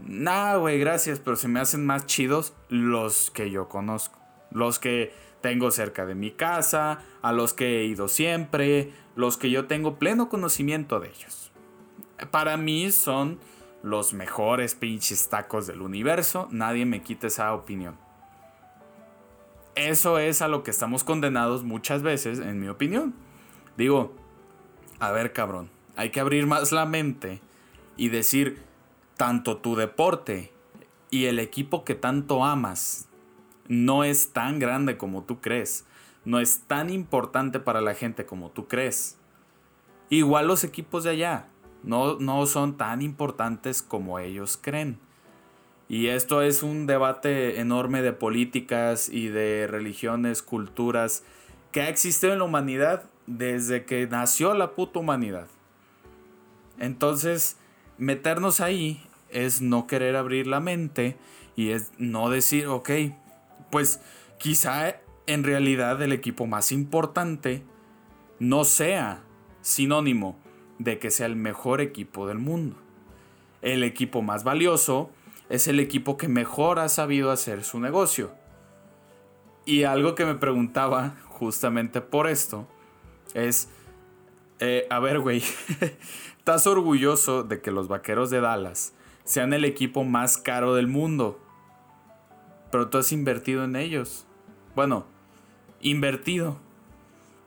Nah, 0.05 0.57
güey, 0.57 0.79
gracias, 0.79 1.19
pero 1.19 1.35
se 1.35 1.47
me 1.47 1.59
hacen 1.59 1.85
más 1.85 2.05
chidos 2.05 2.53
los 2.69 3.31
que 3.31 3.49
yo 3.49 3.67
conozco. 3.67 4.19
Los 4.51 4.79
que 4.79 5.13
tengo 5.41 5.71
cerca 5.71 6.05
de 6.05 6.15
mi 6.15 6.31
casa, 6.31 6.99
a 7.21 7.31
los 7.31 7.53
que 7.53 7.79
he 7.79 7.85
ido 7.85 8.07
siempre, 8.07 8.91
los 9.15 9.37
que 9.37 9.49
yo 9.49 9.65
tengo 9.65 9.97
pleno 9.97 10.29
conocimiento 10.29 10.99
de 10.99 11.09
ellos. 11.09 11.51
Para 12.31 12.57
mí 12.57 12.91
son 12.91 13.39
los 13.83 14.13
mejores 14.13 14.75
pinches 14.75 15.29
tacos 15.29 15.67
del 15.67 15.81
universo. 15.81 16.47
Nadie 16.51 16.85
me 16.85 17.01
quita 17.01 17.27
esa 17.27 17.53
opinión. 17.53 17.97
Eso 19.75 20.17
es 20.17 20.41
a 20.41 20.47
lo 20.47 20.63
que 20.63 20.71
estamos 20.71 21.03
condenados 21.03 21.63
muchas 21.63 22.01
veces, 22.01 22.39
en 22.39 22.59
mi 22.59 22.67
opinión. 22.67 23.13
Digo, 23.77 24.15
a 24.99 25.11
ver 25.11 25.33
cabrón, 25.33 25.69
hay 25.95 26.09
que 26.09 26.19
abrir 26.19 26.47
más 26.47 26.71
la 26.71 26.85
mente 26.85 27.41
y 27.95 28.09
decir, 28.09 28.63
tanto 29.17 29.57
tu 29.57 29.75
deporte 29.75 30.53
y 31.09 31.25
el 31.25 31.39
equipo 31.39 31.83
que 31.83 31.95
tanto 31.95 32.45
amas 32.45 33.09
no 33.67 34.03
es 34.03 34.31
tan 34.31 34.59
grande 34.59 34.97
como 34.97 35.23
tú 35.23 35.41
crees. 35.41 35.85
No 36.23 36.39
es 36.39 36.61
tan 36.67 36.89
importante 36.89 37.59
para 37.59 37.81
la 37.81 37.95
gente 37.95 38.25
como 38.25 38.51
tú 38.51 38.67
crees. 38.67 39.17
Igual 40.09 40.47
los 40.47 40.63
equipos 40.63 41.03
de 41.03 41.11
allá 41.11 41.47
no, 41.83 42.45
son 42.45 42.77
tan 42.77 43.01
importantes 43.01 43.81
como 43.81 44.19
ellos 44.19 44.59
creen. 44.61 44.99
Y 45.89 46.07
esto 46.07 46.41
es 46.41 46.63
un 46.63 46.85
debate 46.85 47.59
enorme 47.59 48.01
de 48.01 48.11
políticas 48.11 49.07
y 49.09 49.29
de 49.29 49.67
religiones, 49.67 50.41
culturas, 50.41 51.23
que 51.71 51.81
ha 51.81 51.89
existido 51.89 52.33
en 52.33 52.39
la 52.39 52.45
humanidad 52.45 53.03
desde 53.25 53.85
que 53.85 54.05
nació 54.07 54.53
la 54.53 54.71
puta 54.71 54.99
humanidad. 54.99 55.47
Entonces, 56.77 57.57
meternos 57.97 58.59
ahí 58.59 59.06
es 59.29 59.61
no 59.61 59.87
querer 59.87 60.15
abrir 60.15 60.47
la 60.47 60.59
mente 60.59 61.17
y 61.55 61.71
es 61.71 61.91
no 61.97 62.29
decir, 62.29 62.67
ok, 62.67 62.89
pues 63.71 63.99
quizá 64.37 64.97
en 65.25 65.43
realidad 65.43 66.01
el 66.01 66.13
equipo 66.13 66.45
más 66.45 66.71
importante 66.71 67.63
no 68.39 68.63
sea 68.63 69.23
sinónimo 69.61 70.37
de 70.79 70.99
que 70.99 71.11
sea 71.11 71.25
el 71.25 71.35
mejor 71.35 71.81
equipo 71.81 72.27
del 72.27 72.37
mundo. 72.37 72.77
El 73.61 73.83
equipo 73.83 74.21
más 74.21 74.43
valioso 74.43 75.09
es 75.49 75.67
el 75.67 75.79
equipo 75.79 76.17
que 76.17 76.27
mejor 76.27 76.79
ha 76.79 76.89
sabido 76.89 77.31
hacer 77.31 77.63
su 77.63 77.79
negocio. 77.79 78.31
Y 79.65 79.83
algo 79.83 80.15
que 80.15 80.25
me 80.25 80.35
preguntaba 80.35 81.15
justamente 81.25 81.99
por 81.99 82.27
esto 82.27 82.67
es, 83.33 83.69
eh, 84.59 84.87
a 84.89 84.99
ver, 84.99 85.19
güey, 85.19 85.43
Estás 86.47 86.65
orgulloso 86.65 87.43
de 87.43 87.59
que 87.59 87.71
los 87.71 87.89
Vaqueros 87.89 88.29
de 88.29 88.39
Dallas 88.39 88.93
sean 89.27 89.51
el 89.51 89.65
equipo 89.65 90.05
más 90.05 90.37
caro 90.37 90.73
del 90.73 90.87
mundo. 90.87 91.37
Pero 92.71 92.89
tú 92.89 92.97
has 92.97 93.11
invertido 93.11 93.65
en 93.65 93.75
ellos. 93.75 94.25
Bueno, 94.73 95.05
invertido. 95.81 96.57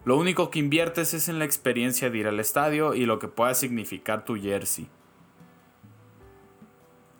Lo 0.04 0.18
único 0.18 0.50
que 0.50 0.58
inviertes 0.58 1.14
es 1.14 1.30
en 1.30 1.38
la 1.38 1.46
experiencia 1.46 2.10
de 2.10 2.18
ir 2.18 2.26
al 2.26 2.38
estadio 2.38 2.94
y 2.94 3.06
lo 3.06 3.18
que 3.18 3.28
pueda 3.28 3.54
significar 3.54 4.26
tu 4.26 4.36
jersey. 4.36 4.88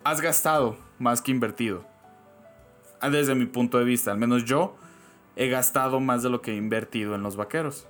Has 0.03 0.21
gastado 0.21 0.77
más 0.99 1.23
que 1.23 1.31
invertido. 1.31 1.83
Desde 3.01 3.33
mi 3.33 3.47
punto 3.47 3.79
de 3.79 3.83
vista, 3.83 4.11
al 4.11 4.19
menos 4.19 4.45
yo 4.45 4.75
he 5.35 5.49
gastado 5.49 5.99
más 5.99 6.21
de 6.21 6.29
lo 6.29 6.43
que 6.43 6.51
he 6.51 6.55
invertido 6.55 7.15
en 7.15 7.23
los 7.23 7.35
vaqueros. 7.35 7.87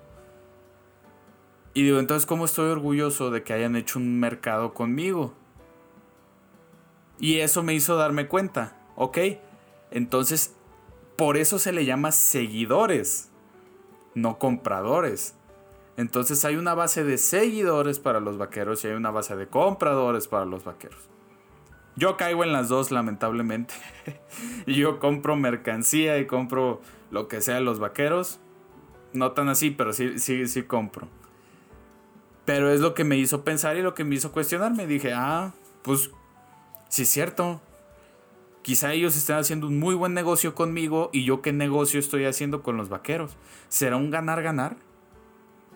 Y 1.74 1.84
digo, 1.84 2.00
entonces, 2.00 2.26
¿cómo 2.26 2.46
estoy 2.46 2.70
orgulloso 2.70 3.30
de 3.30 3.44
que 3.44 3.52
hayan 3.52 3.76
hecho 3.76 4.00
un 4.00 4.22
mercado 4.22 4.74
conmigo? 4.74 5.34
Y 7.22 7.40
eso 7.40 7.62
me 7.62 7.76
hizo 7.76 7.96
darme 7.96 8.28
cuenta, 8.28 8.76
¿ok? 8.96 9.18
Entonces, 9.92 10.56
por 11.16 11.38
eso 11.38 11.60
se 11.60 11.72
le 11.72 11.86
llama 11.86 12.12
seguidores, 12.12 13.30
no 14.16 14.40
compradores. 14.40 15.36
Entonces 15.98 16.44
hay 16.46 16.56
una 16.56 16.74
base 16.74 17.04
de 17.04 17.20
seguidores 17.20 18.00
para 18.00 18.20
los 18.20 18.40
vaqueros 18.40 18.84
y 18.84 18.88
hay 18.88 18.94
una 18.94 19.12
base 19.12 19.36
de 19.36 19.46
compradores 19.46 20.28
para 20.28 20.46
los 20.46 20.64
vaqueros. 20.64 21.10
Yo 21.96 22.18
caigo 22.18 22.44
en 22.44 22.54
las 22.54 22.70
dos, 22.70 22.90
lamentablemente. 22.90 23.76
yo 24.66 25.00
compro 25.00 25.36
mercancía 25.36 26.18
y 26.18 26.26
compro 26.26 26.82
lo 27.12 27.28
que 27.28 27.42
sea 27.42 27.60
los 27.60 27.78
vaqueros. 27.78 28.40
No 29.14 29.34
tan 29.34 29.48
así, 29.48 29.70
pero 29.70 29.94
sí, 29.94 30.18
sí, 30.18 30.48
sí 30.48 30.64
compro. 30.64 31.08
Pero 32.46 32.72
es 32.72 32.80
lo 32.80 32.96
que 32.96 33.04
me 33.04 33.18
hizo 33.18 33.44
pensar 33.44 33.78
y 33.78 33.84
lo 33.84 33.94
que 33.94 34.06
me 34.06 34.16
hizo 34.16 34.32
cuestionar. 34.32 34.74
Me 34.74 34.88
dije, 34.88 35.14
ah, 35.14 35.54
pues 35.84 36.10
sí 36.92 37.04
es 37.04 37.10
cierto. 37.10 37.62
Quizá 38.62 38.94
ellos 38.94 39.16
estén 39.18 39.38
haciendo 39.38 39.68
un 39.68 39.80
muy 39.80 39.96
buen 39.96 40.14
negocio 40.14 40.54
conmigo 40.54 41.10
y 41.14 41.24
yo 41.24 41.42
qué 41.42 41.52
negocio 41.52 42.00
estoy 42.00 42.26
haciendo 42.26 42.62
con 42.62 42.78
los 42.78 42.90
vaqueros. 42.90 43.38
¿Será 43.70 43.96
un 43.96 44.12
ganar-ganar? 44.12 44.76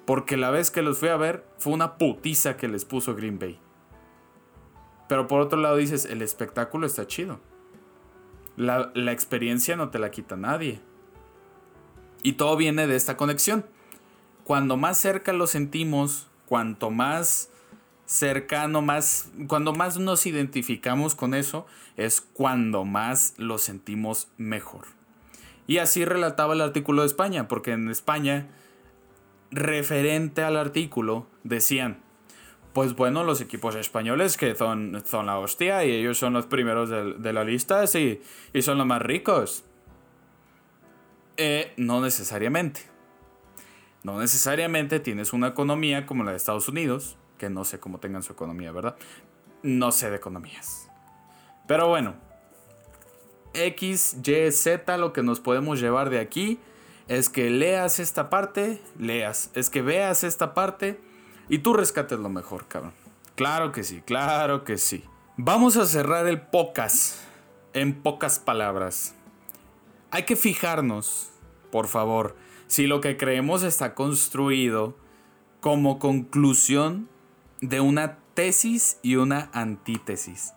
Porque 0.05 0.37
la 0.37 0.51
vez 0.51 0.69
que 0.69 0.83
los 0.83 0.99
fui 0.99 1.07
a 1.09 1.17
ver 1.17 1.43
fue 1.57 1.73
una 1.73 1.97
putiza 1.97 2.57
que 2.57 2.67
les 2.67 2.85
puso 2.85 3.15
Green 3.15 3.39
Bay. 3.39 3.57
Pero 5.07 5.27
por 5.27 5.39
otro 5.39 5.59
lado 5.59 5.77
dices, 5.77 6.05
el 6.05 6.21
espectáculo 6.21 6.85
está 6.85 7.07
chido. 7.07 7.39
La, 8.57 8.91
la 8.93 9.13
experiencia 9.13 9.75
no 9.77 9.89
te 9.89 9.99
la 9.99 10.11
quita 10.11 10.35
nadie. 10.35 10.81
Y 12.23 12.33
todo 12.33 12.57
viene 12.57 12.87
de 12.87 12.95
esta 12.97 13.15
conexión. 13.15 13.65
Cuando 14.43 14.77
más 14.77 14.99
cerca 14.99 15.31
lo 15.31 15.47
sentimos, 15.47 16.27
cuanto 16.45 16.91
más 16.91 17.49
cercano, 18.05 18.81
más, 18.81 19.31
cuando 19.47 19.73
más 19.73 19.97
nos 19.97 20.25
identificamos 20.25 21.15
con 21.15 21.33
eso, 21.33 21.65
es 21.97 22.21
cuando 22.21 22.85
más 22.85 23.33
lo 23.37 23.57
sentimos 23.57 24.27
mejor. 24.37 24.85
Y 25.67 25.79
así 25.79 26.05
relataba 26.05 26.53
el 26.53 26.61
artículo 26.61 27.01
de 27.01 27.07
España, 27.07 27.47
porque 27.47 27.71
en 27.71 27.89
España, 27.89 28.47
referente 29.51 30.43
al 30.43 30.57
artículo, 30.57 31.27
decían, 31.43 32.03
pues 32.73 32.95
bueno, 32.95 33.23
los 33.23 33.41
equipos 33.41 33.75
españoles 33.75 34.37
que 34.37 34.53
son, 34.53 35.01
son 35.05 35.25
la 35.25 35.39
hostia 35.39 35.85
y 35.85 35.91
ellos 35.91 36.17
son 36.17 36.33
los 36.33 36.45
primeros 36.45 36.89
de, 36.89 37.33
la 37.33 37.43
lista 37.43 37.85
y, 37.85 38.21
y, 38.53 38.61
son 38.61 38.77
los 38.77 38.85
más 38.85 39.01
ricos. 39.01 39.63
Eh, 41.37 41.73
no 41.77 42.01
necesariamente. 42.01 42.81
No 44.03 44.19
necesariamente 44.19 44.99
tienes 44.99 45.33
una 45.33 45.47
economía 45.47 46.05
como 46.05 46.23
la 46.23 46.31
de 46.31 46.37
Estados 46.37 46.67
Unidos, 46.67 47.17
que 47.37 47.49
no 47.49 47.63
sé 47.65 47.79
cómo 47.79 47.99
tengan 47.99 48.23
su 48.23 48.33
economía, 48.33 48.71
¿verdad? 48.71 48.95
No 49.63 49.91
sé 49.91 50.09
de 50.09 50.17
economías. 50.17 50.89
Pero 51.67 51.87
bueno, 51.87 52.15
X, 53.53 54.17
Y, 54.23 54.51
Z, 54.51 54.97
lo 54.97 55.13
que 55.13 55.23
nos 55.23 55.39
podemos 55.39 55.79
llevar 55.79 56.09
de 56.09 56.19
aquí 56.19 56.59
es 57.07 57.29
que 57.29 57.49
leas 57.49 57.99
esta 57.99 58.29
parte, 58.29 58.81
leas, 58.99 59.51
es 59.53 59.69
que 59.69 59.81
veas 59.81 60.23
esta 60.23 60.53
parte 60.53 60.99
y 61.49 61.59
tú 61.59 61.73
rescates 61.73 62.19
lo 62.19 62.29
mejor, 62.29 62.67
cabrón. 62.67 62.93
Claro 63.35 63.71
que 63.71 63.83
sí, 63.83 64.01
claro 64.05 64.63
que 64.63 64.77
sí. 64.77 65.03
Vamos 65.37 65.77
a 65.77 65.85
cerrar 65.85 66.27
el 66.27 66.41
podcast 66.41 67.19
en 67.73 68.01
pocas 68.01 68.39
palabras. 68.39 69.15
Hay 70.09 70.23
que 70.23 70.35
fijarnos, 70.35 71.31
por 71.71 71.87
favor, 71.87 72.35
si 72.67 72.87
lo 72.87 73.01
que 73.01 73.17
creemos 73.17 73.63
está 73.63 73.93
construido 73.93 74.95
como 75.59 75.99
conclusión 75.99 77.09
de 77.61 77.79
una 77.79 78.17
tesis 78.33 78.99
y 79.01 79.15
una 79.15 79.49
antítesis. 79.53 80.53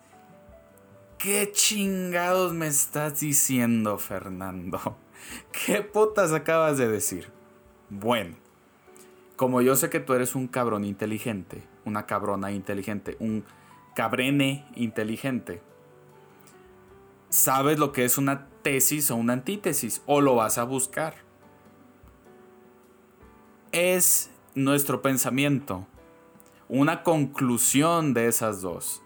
¿Qué 1.17 1.51
chingados 1.51 2.53
me 2.53 2.67
estás 2.67 3.19
diciendo, 3.19 3.97
Fernando? 3.97 4.97
¿Qué 5.65 5.81
putas 5.81 6.31
acabas 6.31 6.77
de 6.77 6.87
decir? 6.87 7.31
Bueno, 7.89 8.35
como 9.35 9.61
yo 9.61 9.75
sé 9.75 9.89
que 9.89 9.99
tú 9.99 10.13
eres 10.13 10.35
un 10.35 10.47
cabrón 10.47 10.85
inteligente, 10.85 11.63
una 11.85 12.05
cabrona 12.05 12.51
inteligente, 12.51 13.17
un 13.19 13.43
cabrene 13.95 14.65
inteligente, 14.75 15.61
sabes 17.29 17.79
lo 17.79 17.91
que 17.91 18.05
es 18.05 18.17
una 18.17 18.47
tesis 18.61 19.11
o 19.11 19.15
una 19.15 19.33
antítesis, 19.33 20.01
o 20.05 20.21
lo 20.21 20.35
vas 20.35 20.57
a 20.57 20.63
buscar. 20.63 21.15
Es 23.71 24.31
nuestro 24.55 25.01
pensamiento 25.01 25.85
una 26.69 27.03
conclusión 27.03 28.13
de 28.13 28.27
esas 28.27 28.61
dos. 28.61 29.01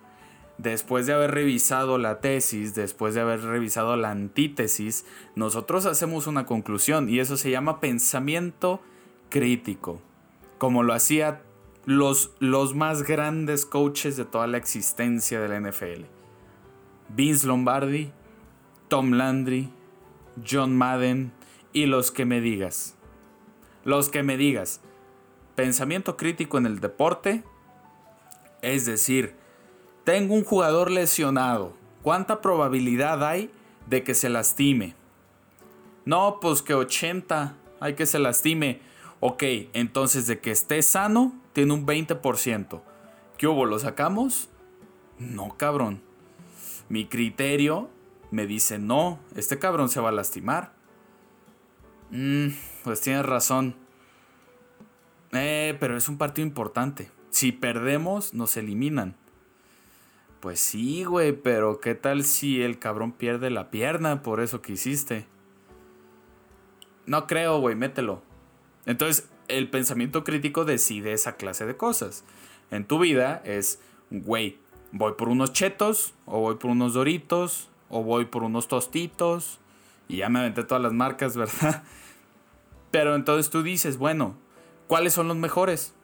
Después 0.57 1.07
de 1.07 1.13
haber 1.13 1.31
revisado 1.31 1.97
la 1.97 2.19
tesis, 2.19 2.75
después 2.75 3.15
de 3.15 3.21
haber 3.21 3.41
revisado 3.41 3.95
la 3.95 4.11
antítesis, 4.11 5.05
nosotros 5.35 5.85
hacemos 5.85 6.27
una 6.27 6.45
conclusión 6.45 7.09
y 7.09 7.19
eso 7.19 7.37
se 7.37 7.49
llama 7.49 7.79
pensamiento 7.79 8.81
crítico, 9.29 9.99
como 10.59 10.83
lo 10.83 10.93
hacía 10.93 11.41
los, 11.85 12.31
los 12.39 12.75
más 12.75 13.03
grandes 13.03 13.65
coaches 13.65 14.15
de 14.15 14.25
toda 14.25 14.45
la 14.45 14.57
existencia 14.57 15.39
de 15.39 15.49
la 15.49 15.59
NFL. 15.59 16.03
Vince 17.09 17.47
Lombardi, 17.47 18.11
Tom 18.89 19.13
Landry, 19.13 19.71
John 20.47 20.77
Madden 20.77 21.31
y 21.71 21.87
los 21.87 22.11
que 22.11 22.25
me 22.25 22.41
digas. 22.41 22.95
Los 23.85 24.09
que 24.09 24.21
me 24.21 24.37
digas. 24.37 24.81
Pensamiento 25.55 26.15
crítico 26.15 26.57
en 26.57 26.65
el 26.65 26.79
deporte 26.79 27.43
es 28.63 28.85
decir, 28.85 29.35
tengo 30.05 30.33
un 30.33 30.43
jugador 30.43 30.89
lesionado. 30.89 31.73
¿Cuánta 32.01 32.41
probabilidad 32.41 33.23
hay 33.23 33.51
de 33.87 34.03
que 34.03 34.15
se 34.15 34.29
lastime? 34.29 34.95
No, 36.05 36.39
pues 36.41 36.61
que 36.61 36.73
80 36.73 37.55
hay 37.79 37.93
que 37.93 38.05
se 38.05 38.19
lastime. 38.19 38.81
Ok, 39.19 39.43
entonces 39.73 40.25
de 40.27 40.39
que 40.39 40.51
esté 40.51 40.81
sano, 40.81 41.33
tiene 41.51 41.73
un 41.73 41.85
20%. 41.85 42.81
¿Qué 43.37 43.47
hubo? 43.47 43.65
¿Lo 43.65 43.79
sacamos? 43.79 44.49
No, 45.19 45.55
cabrón. 45.57 46.01
Mi 46.87 47.05
criterio 47.05 47.89
me 48.31 48.47
dice, 48.47 48.79
no, 48.79 49.19
este 49.35 49.59
cabrón 49.59 49.89
se 49.89 49.99
va 49.99 50.09
a 50.09 50.13
lastimar. 50.13 50.73
Mm, 52.11 52.47
pues 52.83 53.01
tienes 53.01 53.25
razón. 53.25 53.75
Eh, 55.33 55.75
pero 55.79 55.97
es 55.97 56.07
un 56.07 56.17
partido 56.17 56.47
importante. 56.47 57.11
Si 57.33 57.51
perdemos, 57.51 58.35
nos 58.35 58.57
eliminan. 58.57 59.15
Pues 60.39 60.59
sí, 60.59 61.03
güey, 61.03 61.31
pero 61.31 61.79
¿qué 61.79 61.95
tal 61.95 62.25
si 62.25 62.61
el 62.61 62.77
cabrón 62.77 63.11
pierde 63.11 63.49
la 63.49 63.71
pierna 63.71 64.21
por 64.21 64.39
eso 64.39 64.61
que 64.61 64.73
hiciste? 64.73 65.25
No 67.07 67.25
creo, 67.25 67.59
güey, 67.59 67.75
mételo. 67.75 68.21
Entonces, 68.85 69.31
el 69.47 69.67
pensamiento 69.67 70.23
crítico 70.23 70.63
decide 70.63 71.11
esa 71.11 71.35
clase 71.35 71.65
de 71.65 71.75
cosas. 71.75 72.23
En 72.69 72.85
tu 72.85 72.99
vida 72.99 73.41
es, 73.45 73.79
güey, 74.11 74.59
voy 74.91 75.13
por 75.13 75.27
unos 75.27 75.53
chetos, 75.53 76.13
o 76.27 76.39
voy 76.39 76.57
por 76.57 76.69
unos 76.69 76.93
doritos, 76.93 77.71
o 77.89 78.03
voy 78.03 78.25
por 78.25 78.43
unos 78.43 78.67
tostitos, 78.67 79.57
y 80.07 80.17
ya 80.17 80.29
me 80.29 80.37
aventé 80.37 80.63
todas 80.63 80.83
las 80.83 80.93
marcas, 80.93 81.35
¿verdad? 81.35 81.83
Pero 82.91 83.15
entonces 83.15 83.49
tú 83.49 83.63
dices, 83.63 83.97
bueno, 83.97 84.35
¿cuáles 84.85 85.15
son 85.15 85.27
los 85.27 85.37
mejores? 85.37 85.95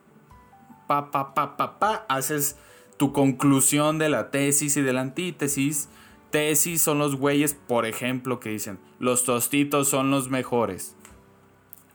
Pa, 0.90 1.12
pa, 1.12 1.36
pa, 1.36 1.56
pa, 1.56 1.78
pa, 1.78 2.06
haces 2.10 2.58
tu 2.98 3.14
conclusión 3.14 4.00
de 4.00 4.10
la 4.10 4.32
tesis 4.32 4.76
y 4.76 4.82
de 4.82 4.92
la 4.92 5.02
antítesis. 5.02 5.88
Tesis 6.32 6.82
son 6.82 6.98
los 6.98 7.16
güeyes, 7.16 7.54
por 7.54 7.86
ejemplo, 7.86 8.40
que 8.40 8.50
dicen, 8.50 8.80
los 8.98 9.24
tostitos 9.24 9.88
son 9.88 10.10
los 10.10 10.32
mejores. 10.32 10.96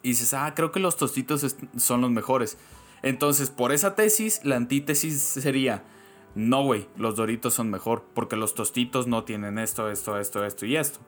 Y 0.04 0.10
dices, 0.10 0.32
ah, 0.32 0.52
creo 0.54 0.70
que 0.70 0.78
los 0.78 0.96
tostitos 0.96 1.56
son 1.76 2.02
los 2.02 2.10
mejores. 2.12 2.56
Entonces, 3.02 3.50
por 3.50 3.72
esa 3.72 3.96
tesis, 3.96 4.40
la 4.44 4.54
antítesis 4.54 5.20
sería, 5.20 5.82
no, 6.36 6.62
güey, 6.62 6.86
los 6.96 7.16
doritos 7.16 7.52
son 7.52 7.70
mejor, 7.70 8.04
porque 8.14 8.36
los 8.36 8.54
tostitos 8.54 9.08
no 9.08 9.24
tienen 9.24 9.58
esto, 9.58 9.90
esto, 9.90 10.20
esto, 10.20 10.44
esto 10.44 10.66
y 10.66 10.76
esto. 10.76 11.00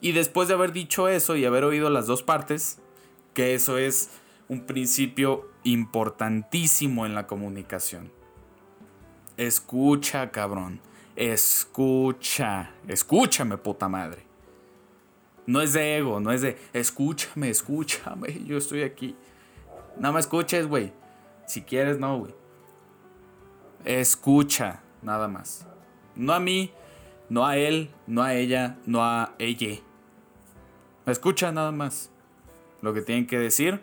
Y 0.00 0.12
después 0.12 0.48
de 0.48 0.54
haber 0.54 0.72
dicho 0.72 1.06
eso 1.06 1.36
y 1.36 1.44
haber 1.44 1.64
oído 1.64 1.90
las 1.90 2.06
dos 2.06 2.22
partes, 2.22 2.78
que 3.34 3.54
eso 3.54 3.76
es 3.76 4.08
un 4.48 4.64
principio 4.64 5.49
importantísimo 5.64 7.06
en 7.06 7.14
la 7.14 7.26
comunicación. 7.26 8.12
Escucha, 9.36 10.30
cabrón. 10.30 10.80
Escucha. 11.16 12.72
Escúchame, 12.88 13.56
puta 13.58 13.88
madre. 13.88 14.30
No 15.46 15.60
es 15.60 15.72
de 15.72 15.96
ego, 15.96 16.20
no 16.20 16.30
es 16.30 16.42
de 16.42 16.56
escúchame, 16.72 17.50
escúchame, 17.50 18.44
yo 18.46 18.56
estoy 18.56 18.82
aquí. 18.82 19.16
Nada 19.98 20.12
más 20.12 20.26
escuches, 20.26 20.66
güey. 20.66 20.92
Si 21.46 21.62
quieres, 21.62 21.98
no, 21.98 22.18
güey. 22.18 22.34
Escucha, 23.84 24.80
nada 25.02 25.26
más. 25.26 25.66
No 26.14 26.34
a 26.34 26.40
mí, 26.40 26.72
no 27.28 27.46
a 27.46 27.56
él, 27.56 27.90
no 28.06 28.22
a 28.22 28.34
ella, 28.34 28.78
no 28.86 29.02
a 29.02 29.34
ella. 29.38 29.80
Escucha 31.06 31.50
nada 31.50 31.72
más 31.72 32.10
lo 32.82 32.94
que 32.94 33.02
tienen 33.02 33.26
que 33.26 33.38
decir. 33.38 33.80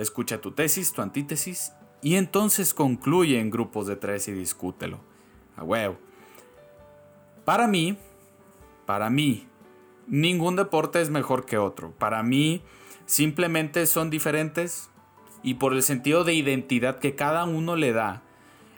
Escucha 0.00 0.40
tu 0.40 0.52
tesis, 0.52 0.92
tu 0.92 1.02
antítesis. 1.02 1.74
Y 2.00 2.14
entonces 2.14 2.72
concluye 2.72 3.38
en 3.38 3.50
grupos 3.50 3.86
de 3.86 3.96
tres 3.96 4.28
y 4.28 4.32
discútelo. 4.32 5.00
A 5.56 5.62
huevo. 5.62 5.98
Para 7.44 7.66
mí, 7.66 7.98
para 8.86 9.10
mí, 9.10 9.46
ningún 10.06 10.56
deporte 10.56 11.02
es 11.02 11.10
mejor 11.10 11.44
que 11.44 11.58
otro. 11.58 11.92
Para 11.98 12.22
mí, 12.22 12.62
simplemente 13.04 13.84
son 13.84 14.08
diferentes 14.08 14.88
y 15.42 15.54
por 15.54 15.74
el 15.74 15.82
sentido 15.82 16.24
de 16.24 16.32
identidad 16.32 16.98
que 16.98 17.14
cada 17.14 17.44
uno 17.44 17.76
le 17.76 17.92
da, 17.92 18.22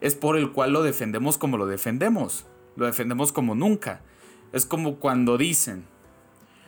es 0.00 0.16
por 0.16 0.36
el 0.36 0.50
cual 0.50 0.72
lo 0.72 0.82
defendemos 0.82 1.38
como 1.38 1.56
lo 1.56 1.66
defendemos. 1.66 2.46
Lo 2.74 2.86
defendemos 2.86 3.30
como 3.30 3.54
nunca. 3.54 4.02
Es 4.52 4.66
como 4.66 4.96
cuando 4.96 5.38
dicen, 5.38 5.86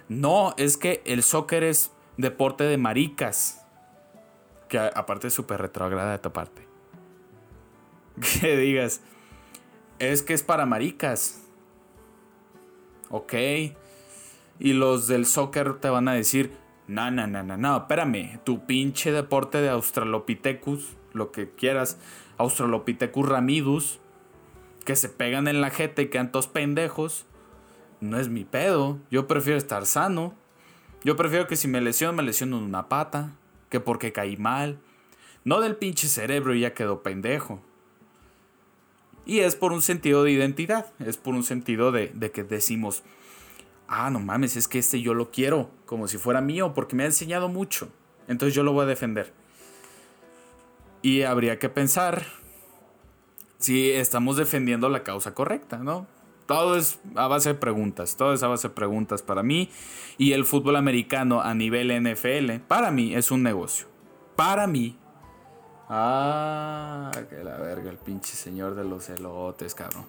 no, 0.09 0.55
es 0.59 0.77
que 0.77 1.03
el 1.07 1.25
soccer 1.25 1.65
es 1.65 1.91
deporte 2.17 2.63
de 2.63 2.79
maricas. 2.79 3.64
Que 4.69 4.79
aparte 4.79 5.29
es 5.29 5.35
súper 5.35 5.61
retrograda 5.61 6.13
de 6.13 6.19
tu 6.19 6.33
parte. 6.33 6.67
Que 8.41 8.57
digas, 8.57 9.01
es 9.99 10.23
que 10.23 10.35
es 10.35 10.43
para 10.43 10.67
maricas. 10.67 11.43
Ok. 13.11 13.35
Y 14.61 14.73
los 14.73 15.07
del 15.07 15.27
soccer 15.27 15.81
te 15.81 15.89
van 15.89 16.09
a 16.09 16.15
decir, 16.15 16.53
no, 16.87 17.11
no, 17.11 17.27
no, 17.27 17.43
no, 17.43 17.57
no, 17.57 17.77
espérame, 17.77 18.39
tu 18.45 18.67
pinche 18.67 19.11
deporte 19.11 19.59
de 19.61 19.69
Australopithecus, 19.71 20.97
lo 21.13 21.33
que 21.33 21.51
quieras, 21.51 21.99
Australopithecus 22.39 23.29
ramidus, 23.29 24.01
que 24.85 24.97
se 24.97 25.09
pegan 25.09 25.49
en 25.49 25.61
la 25.61 25.71
jeta 25.71 26.03
y 26.03 26.09
quedan 26.09 26.31
todos 26.31 26.47
pendejos, 26.47 27.27
no 28.01 28.19
es 28.21 28.29
mi 28.29 28.45
pedo. 28.45 28.99
Yo 29.11 29.27
prefiero 29.27 29.57
estar 29.57 29.87
sano. 29.87 30.35
Yo 31.05 31.17
prefiero 31.17 31.47
que 31.47 31.57
si 31.57 31.69
me 31.69 31.81
lesiono, 31.81 32.15
me 32.15 32.23
lesiono 32.23 32.59
en 32.59 32.65
una 32.65 32.89
pata, 32.89 33.33
que 33.75 33.81
porque 33.81 34.13
caí 34.13 34.37
mal. 34.37 34.79
No 35.43 35.61
del 35.61 35.75
pinche 35.75 36.07
cerebro 36.07 36.55
y 36.55 36.61
ya 36.61 36.75
quedó 36.75 37.03
pendejo. 37.03 37.61
Y 39.27 39.41
es 39.41 39.57
por 39.57 39.73
un 39.73 39.83
sentido 39.83 40.23
de 40.23 40.31
identidad, 40.31 40.93
es 41.01 41.17
por 41.17 41.35
un 41.35 41.43
sentido 41.43 41.91
de, 41.91 42.13
de 42.15 42.31
que 42.31 42.45
decimos, 42.45 43.03
ah, 43.89 44.11
no 44.11 44.21
mames, 44.21 44.55
es 44.55 44.69
que 44.69 44.79
este 44.79 45.01
yo 45.01 45.13
lo 45.13 45.33
quiero 45.33 45.71
como 45.87 46.07
si 46.07 46.19
fuera 46.19 46.41
mío 46.41 46.73
porque 46.73 46.95
me 46.95 47.03
ha 47.03 47.07
enseñado 47.07 47.49
mucho. 47.49 47.89
Entonces 48.29 48.55
yo 48.55 48.63
lo 48.63 48.73
voy 48.73 48.85
a 48.85 48.87
defender. 48.87 49.33
Y 51.03 51.23
habría 51.23 51.59
que 51.59 51.69
pensar 51.69 52.25
si 53.59 53.91
estamos 53.91 54.37
defendiendo 54.37 54.89
la 54.89 55.03
causa 55.03 55.35
correcta, 55.35 55.79
¿no? 55.79 56.07
Todo 56.47 56.77
es 56.77 56.99
a 57.15 57.27
base 57.27 57.51
de 57.51 57.55
preguntas, 57.55 58.17
todo 58.17 58.35
es 58.35 58.43
a 58.43 58.49
base 58.49 58.69
de 58.69 58.75
preguntas 58.75 59.23
para 59.23 59.43
mí. 59.43 59.71
Y 60.19 60.33
el 60.33 60.45
fútbol 60.45 60.77
americano 60.77 61.41
a 61.41 61.55
nivel 61.55 61.91
NFL, 61.91 62.61
para 62.69 62.91
mí 62.91 63.15
es 63.15 63.31
un 63.31 63.43
negocio. 63.43 63.87
Para 64.37 64.67
mí. 64.67 64.99
Ah, 65.89 67.11
que 67.29 67.43
la 67.43 67.57
verga, 67.57 67.91
el 67.91 67.99
pinche 67.99 68.35
señor 68.35 68.75
de 68.75 68.85
los 68.85 69.09
elotes, 69.09 69.75
cabrón. 69.75 70.07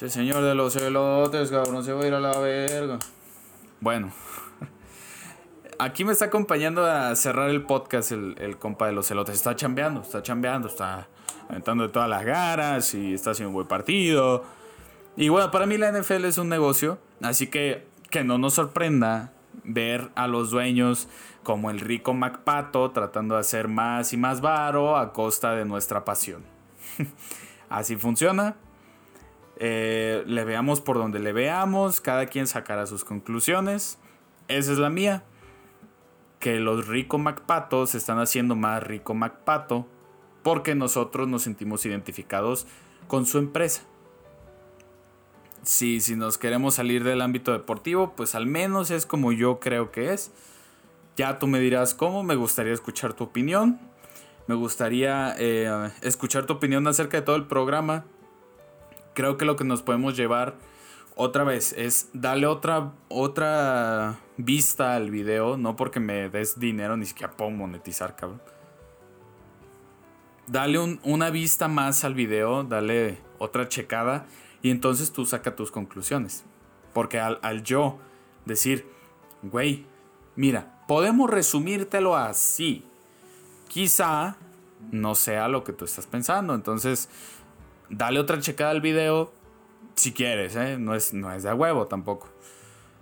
El 0.00 0.10
señor 0.10 0.42
de 0.42 0.54
los 0.54 0.76
elotes, 0.76 1.50
cabrón, 1.50 1.84
se 1.84 1.92
va 1.92 2.02
a 2.02 2.06
ir 2.06 2.14
a 2.14 2.20
la 2.20 2.38
verga. 2.38 2.98
Bueno, 3.80 4.12
aquí 5.78 6.04
me 6.04 6.12
está 6.12 6.26
acompañando 6.26 6.84
a 6.84 7.14
cerrar 7.16 7.50
el 7.50 7.62
podcast 7.62 8.12
el, 8.12 8.34
el 8.38 8.58
compa 8.58 8.86
de 8.86 8.92
los 8.92 9.10
elotes. 9.10 9.36
Está 9.36 9.56
chambeando, 9.56 10.02
está 10.02 10.22
chambeando, 10.22 10.68
está 10.68 11.08
aventando 11.48 11.84
de 11.84 11.90
todas 11.90 12.08
las 12.08 12.24
ganas 12.24 12.94
y 12.94 13.14
está 13.14 13.30
haciendo 13.30 13.50
un 13.50 13.54
buen 13.54 13.68
partido. 13.68 14.44
Y 15.16 15.28
bueno, 15.28 15.50
para 15.50 15.66
mí 15.66 15.78
la 15.78 15.92
NFL 15.92 16.24
es 16.24 16.38
un 16.38 16.48
negocio, 16.48 16.98
así 17.22 17.46
que 17.46 17.86
que 18.14 18.22
no 18.22 18.38
nos 18.38 18.54
sorprenda 18.54 19.32
ver 19.64 20.10
a 20.14 20.28
los 20.28 20.50
dueños 20.50 21.08
como 21.42 21.70
el 21.70 21.80
rico 21.80 22.14
MacPato 22.14 22.92
tratando 22.92 23.34
de 23.34 23.40
hacer 23.40 23.66
más 23.66 24.12
y 24.12 24.16
más 24.16 24.40
varo 24.40 24.96
a 24.96 25.12
costa 25.12 25.56
de 25.56 25.64
nuestra 25.64 26.04
pasión. 26.04 26.44
así 27.68 27.96
funciona. 27.96 28.54
Eh, 29.56 30.22
le 30.26 30.44
veamos 30.44 30.80
por 30.80 30.96
donde 30.96 31.18
le 31.18 31.32
veamos, 31.32 32.00
cada 32.00 32.26
quien 32.26 32.46
sacará 32.46 32.86
sus 32.86 33.04
conclusiones. 33.04 33.98
Esa 34.46 34.70
es 34.70 34.78
la 34.78 34.90
mía. 34.90 35.24
Que 36.38 36.60
los 36.60 36.86
rico 36.86 37.18
MacPatos 37.18 37.96
están 37.96 38.20
haciendo 38.20 38.54
más 38.54 38.80
rico 38.80 39.12
MacPato 39.14 39.88
porque 40.44 40.76
nosotros 40.76 41.26
nos 41.26 41.42
sentimos 41.42 41.84
identificados 41.84 42.68
con 43.08 43.26
su 43.26 43.38
empresa. 43.38 43.82
Si, 45.64 46.00
si 46.00 46.16
nos 46.16 46.38
queremos 46.38 46.74
salir 46.74 47.04
del 47.04 47.22
ámbito 47.22 47.52
deportivo, 47.52 48.12
pues 48.16 48.34
al 48.34 48.46
menos 48.46 48.90
es 48.90 49.06
como 49.06 49.32
yo 49.32 49.60
creo 49.60 49.90
que 49.90 50.12
es. 50.12 50.30
Ya 51.16 51.38
tú 51.38 51.46
me 51.46 51.60
dirás 51.60 51.94
cómo, 51.94 52.22
me 52.22 52.34
gustaría 52.34 52.72
escuchar 52.72 53.14
tu 53.14 53.24
opinión. 53.24 53.80
Me 54.46 54.54
gustaría 54.54 55.34
eh, 55.38 55.90
escuchar 56.02 56.46
tu 56.46 56.54
opinión 56.54 56.86
acerca 56.86 57.16
de 57.16 57.22
todo 57.22 57.36
el 57.36 57.46
programa 57.46 58.04
creo 59.14 59.38
que 59.38 59.44
lo 59.44 59.56
que 59.56 59.64
nos 59.64 59.82
podemos 59.82 60.16
llevar 60.16 60.54
otra 61.16 61.44
vez 61.44 61.72
es 61.72 62.10
darle 62.12 62.46
otra, 62.46 62.92
otra 63.08 64.18
vista 64.36 64.96
al 64.96 65.10
video, 65.10 65.56
no 65.56 65.76
porque 65.76 66.00
me 66.00 66.28
des 66.28 66.58
dinero, 66.58 66.96
ni 66.96 67.06
siquiera 67.06 67.32
puedo 67.32 67.50
monetizar, 67.52 68.16
cabrón. 68.16 68.42
Dale 70.46 70.98
una 71.04 71.30
vista 71.30 71.68
más 71.68 72.04
al 72.04 72.14
video, 72.14 72.64
dale 72.64 73.18
otra 73.38 73.68
checada 73.68 74.26
y 74.64 74.70
entonces 74.70 75.12
tú 75.12 75.26
saca 75.26 75.54
tus 75.54 75.70
conclusiones. 75.70 76.42
Porque 76.94 77.20
al, 77.20 77.38
al 77.42 77.62
yo 77.62 77.98
decir, 78.46 78.88
güey, 79.42 79.84
mira, 80.36 80.82
podemos 80.88 81.28
resumírtelo 81.28 82.16
así. 82.16 82.82
Quizá 83.68 84.38
no 84.90 85.14
sea 85.14 85.48
lo 85.48 85.64
que 85.64 85.74
tú 85.74 85.84
estás 85.84 86.06
pensando. 86.06 86.54
Entonces, 86.54 87.10
dale 87.90 88.18
otra 88.18 88.40
checada 88.40 88.70
al 88.70 88.80
video 88.80 89.34
si 89.96 90.12
quieres, 90.12 90.56
¿eh? 90.56 90.78
no, 90.78 90.94
es, 90.94 91.12
no 91.12 91.30
es 91.30 91.42
de 91.42 91.52
huevo 91.52 91.84
tampoco. 91.86 92.30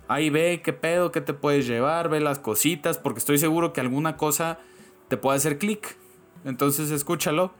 Ahí 0.09 0.29
ve 0.29 0.61
qué 0.61 0.73
pedo, 0.73 1.13
qué 1.13 1.21
te 1.21 1.33
puedes 1.33 1.65
llevar, 1.65 2.09
ve 2.09 2.19
las 2.19 2.39
cositas, 2.39 2.97
porque 2.97 3.19
estoy 3.19 3.37
seguro 3.37 3.71
que 3.71 3.79
alguna 3.79 4.17
cosa 4.17 4.59
te 5.07 5.15
puede 5.15 5.37
hacer 5.37 5.59
clic. 5.59 5.95
Entonces 6.43 6.91
escúchalo. 6.91 7.53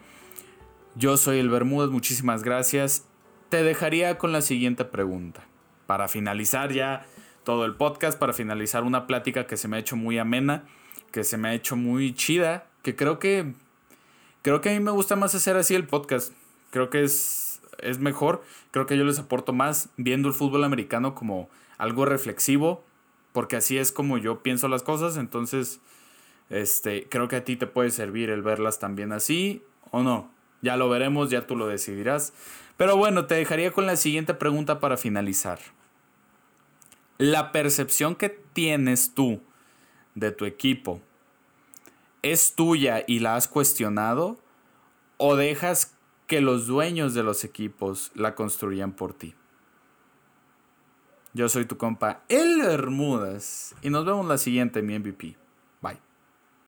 Yo 0.95 1.15
soy 1.15 1.39
el 1.39 1.49
Bermúdez, 1.49 1.89
muchísimas 1.89 2.43
gracias. 2.43 3.07
Te 3.53 3.61
dejaría 3.61 4.17
con 4.17 4.31
la 4.31 4.41
siguiente 4.41 4.83
pregunta. 4.83 5.45
Para 5.85 6.07
finalizar 6.07 6.73
ya 6.73 7.05
todo 7.43 7.65
el 7.65 7.75
podcast, 7.75 8.17
para 8.17 8.33
finalizar 8.33 8.83
una 8.83 9.05
plática 9.05 9.45
que 9.45 9.57
se 9.57 9.67
me 9.67 9.77
ha 9.77 9.79
hecho 9.79 9.95
muy 9.95 10.17
amena, 10.17 10.63
que 11.11 11.23
se 11.23 11.37
me 11.37 11.49
ha 11.49 11.53
hecho 11.53 11.75
muy 11.75 12.15
chida, 12.15 12.65
que 12.81 12.95
creo 12.95 13.19
que 13.19 13.53
creo 14.41 14.59
que 14.59 14.71
a 14.71 14.73
mí 14.73 14.79
me 14.79 14.89
gusta 14.89 15.15
más 15.15 15.35
hacer 15.35 15.55
así 15.55 15.75
el 15.75 15.85
podcast 15.85 16.33
creo 16.71 16.89
que 16.89 17.03
es, 17.03 17.61
es 17.77 17.99
mejor, 17.99 18.43
creo 18.71 18.87
que 18.87 18.97
yo 18.97 19.03
les 19.03 19.19
aporto 19.19 19.53
más 19.53 19.89
viendo 19.97 20.29
el 20.29 20.33
fútbol 20.33 20.63
americano 20.63 21.13
como 21.13 21.47
algo 21.77 22.05
reflexivo, 22.05 22.83
porque 23.33 23.57
así 23.57 23.77
es 23.77 23.91
como 23.91 24.17
yo 24.17 24.41
pienso 24.41 24.67
las 24.67 24.81
cosas, 24.81 25.15
entonces 25.15 25.79
este, 26.49 27.07
creo 27.07 27.27
que 27.27 27.35
a 27.35 27.45
ti 27.45 27.55
te 27.55 27.67
puede 27.67 27.91
servir 27.91 28.31
el 28.31 28.41
verlas 28.41 28.79
también 28.79 29.11
así 29.11 29.61
o 29.91 30.01
no. 30.01 30.32
Ya 30.63 30.77
lo 30.77 30.89
veremos, 30.89 31.29
ya 31.29 31.45
tú 31.45 31.57
lo 31.57 31.67
decidirás. 31.67 32.33
Pero 32.77 32.97
bueno, 32.97 33.27
te 33.27 33.35
dejaría 33.35 33.71
con 33.71 33.85
la 33.85 33.97
siguiente 33.97 34.33
pregunta 34.33 34.79
para 34.79 34.97
finalizar. 34.97 35.59
La 37.17 37.51
percepción 37.51 38.15
que 38.15 38.29
tienes 38.29 39.13
tú 39.13 39.41
de 40.15 40.31
tu 40.31 40.45
equipo 40.45 41.01
es 42.21 42.55
tuya 42.55 43.03
y 43.05 43.19
la 43.19 43.35
has 43.35 43.49
cuestionado 43.49 44.39
o 45.17 45.35
dejas 45.35 45.95
que 46.27 46.39
los 46.39 46.65
dueños 46.65 47.13
de 47.13 47.23
los 47.23 47.43
equipos 47.43 48.11
la 48.15 48.33
construyan 48.33 48.93
por 48.93 49.13
ti. 49.13 49.35
Yo 51.33 51.49
soy 51.49 51.65
tu 51.65 51.77
compa 51.77 52.23
El 52.29 52.61
Bermudas 52.61 53.75
y 53.81 53.89
nos 53.89 54.05
vemos 54.05 54.25
la 54.27 54.37
siguiente 54.37 54.81
mi 54.81 54.97
MVP. 54.97 55.42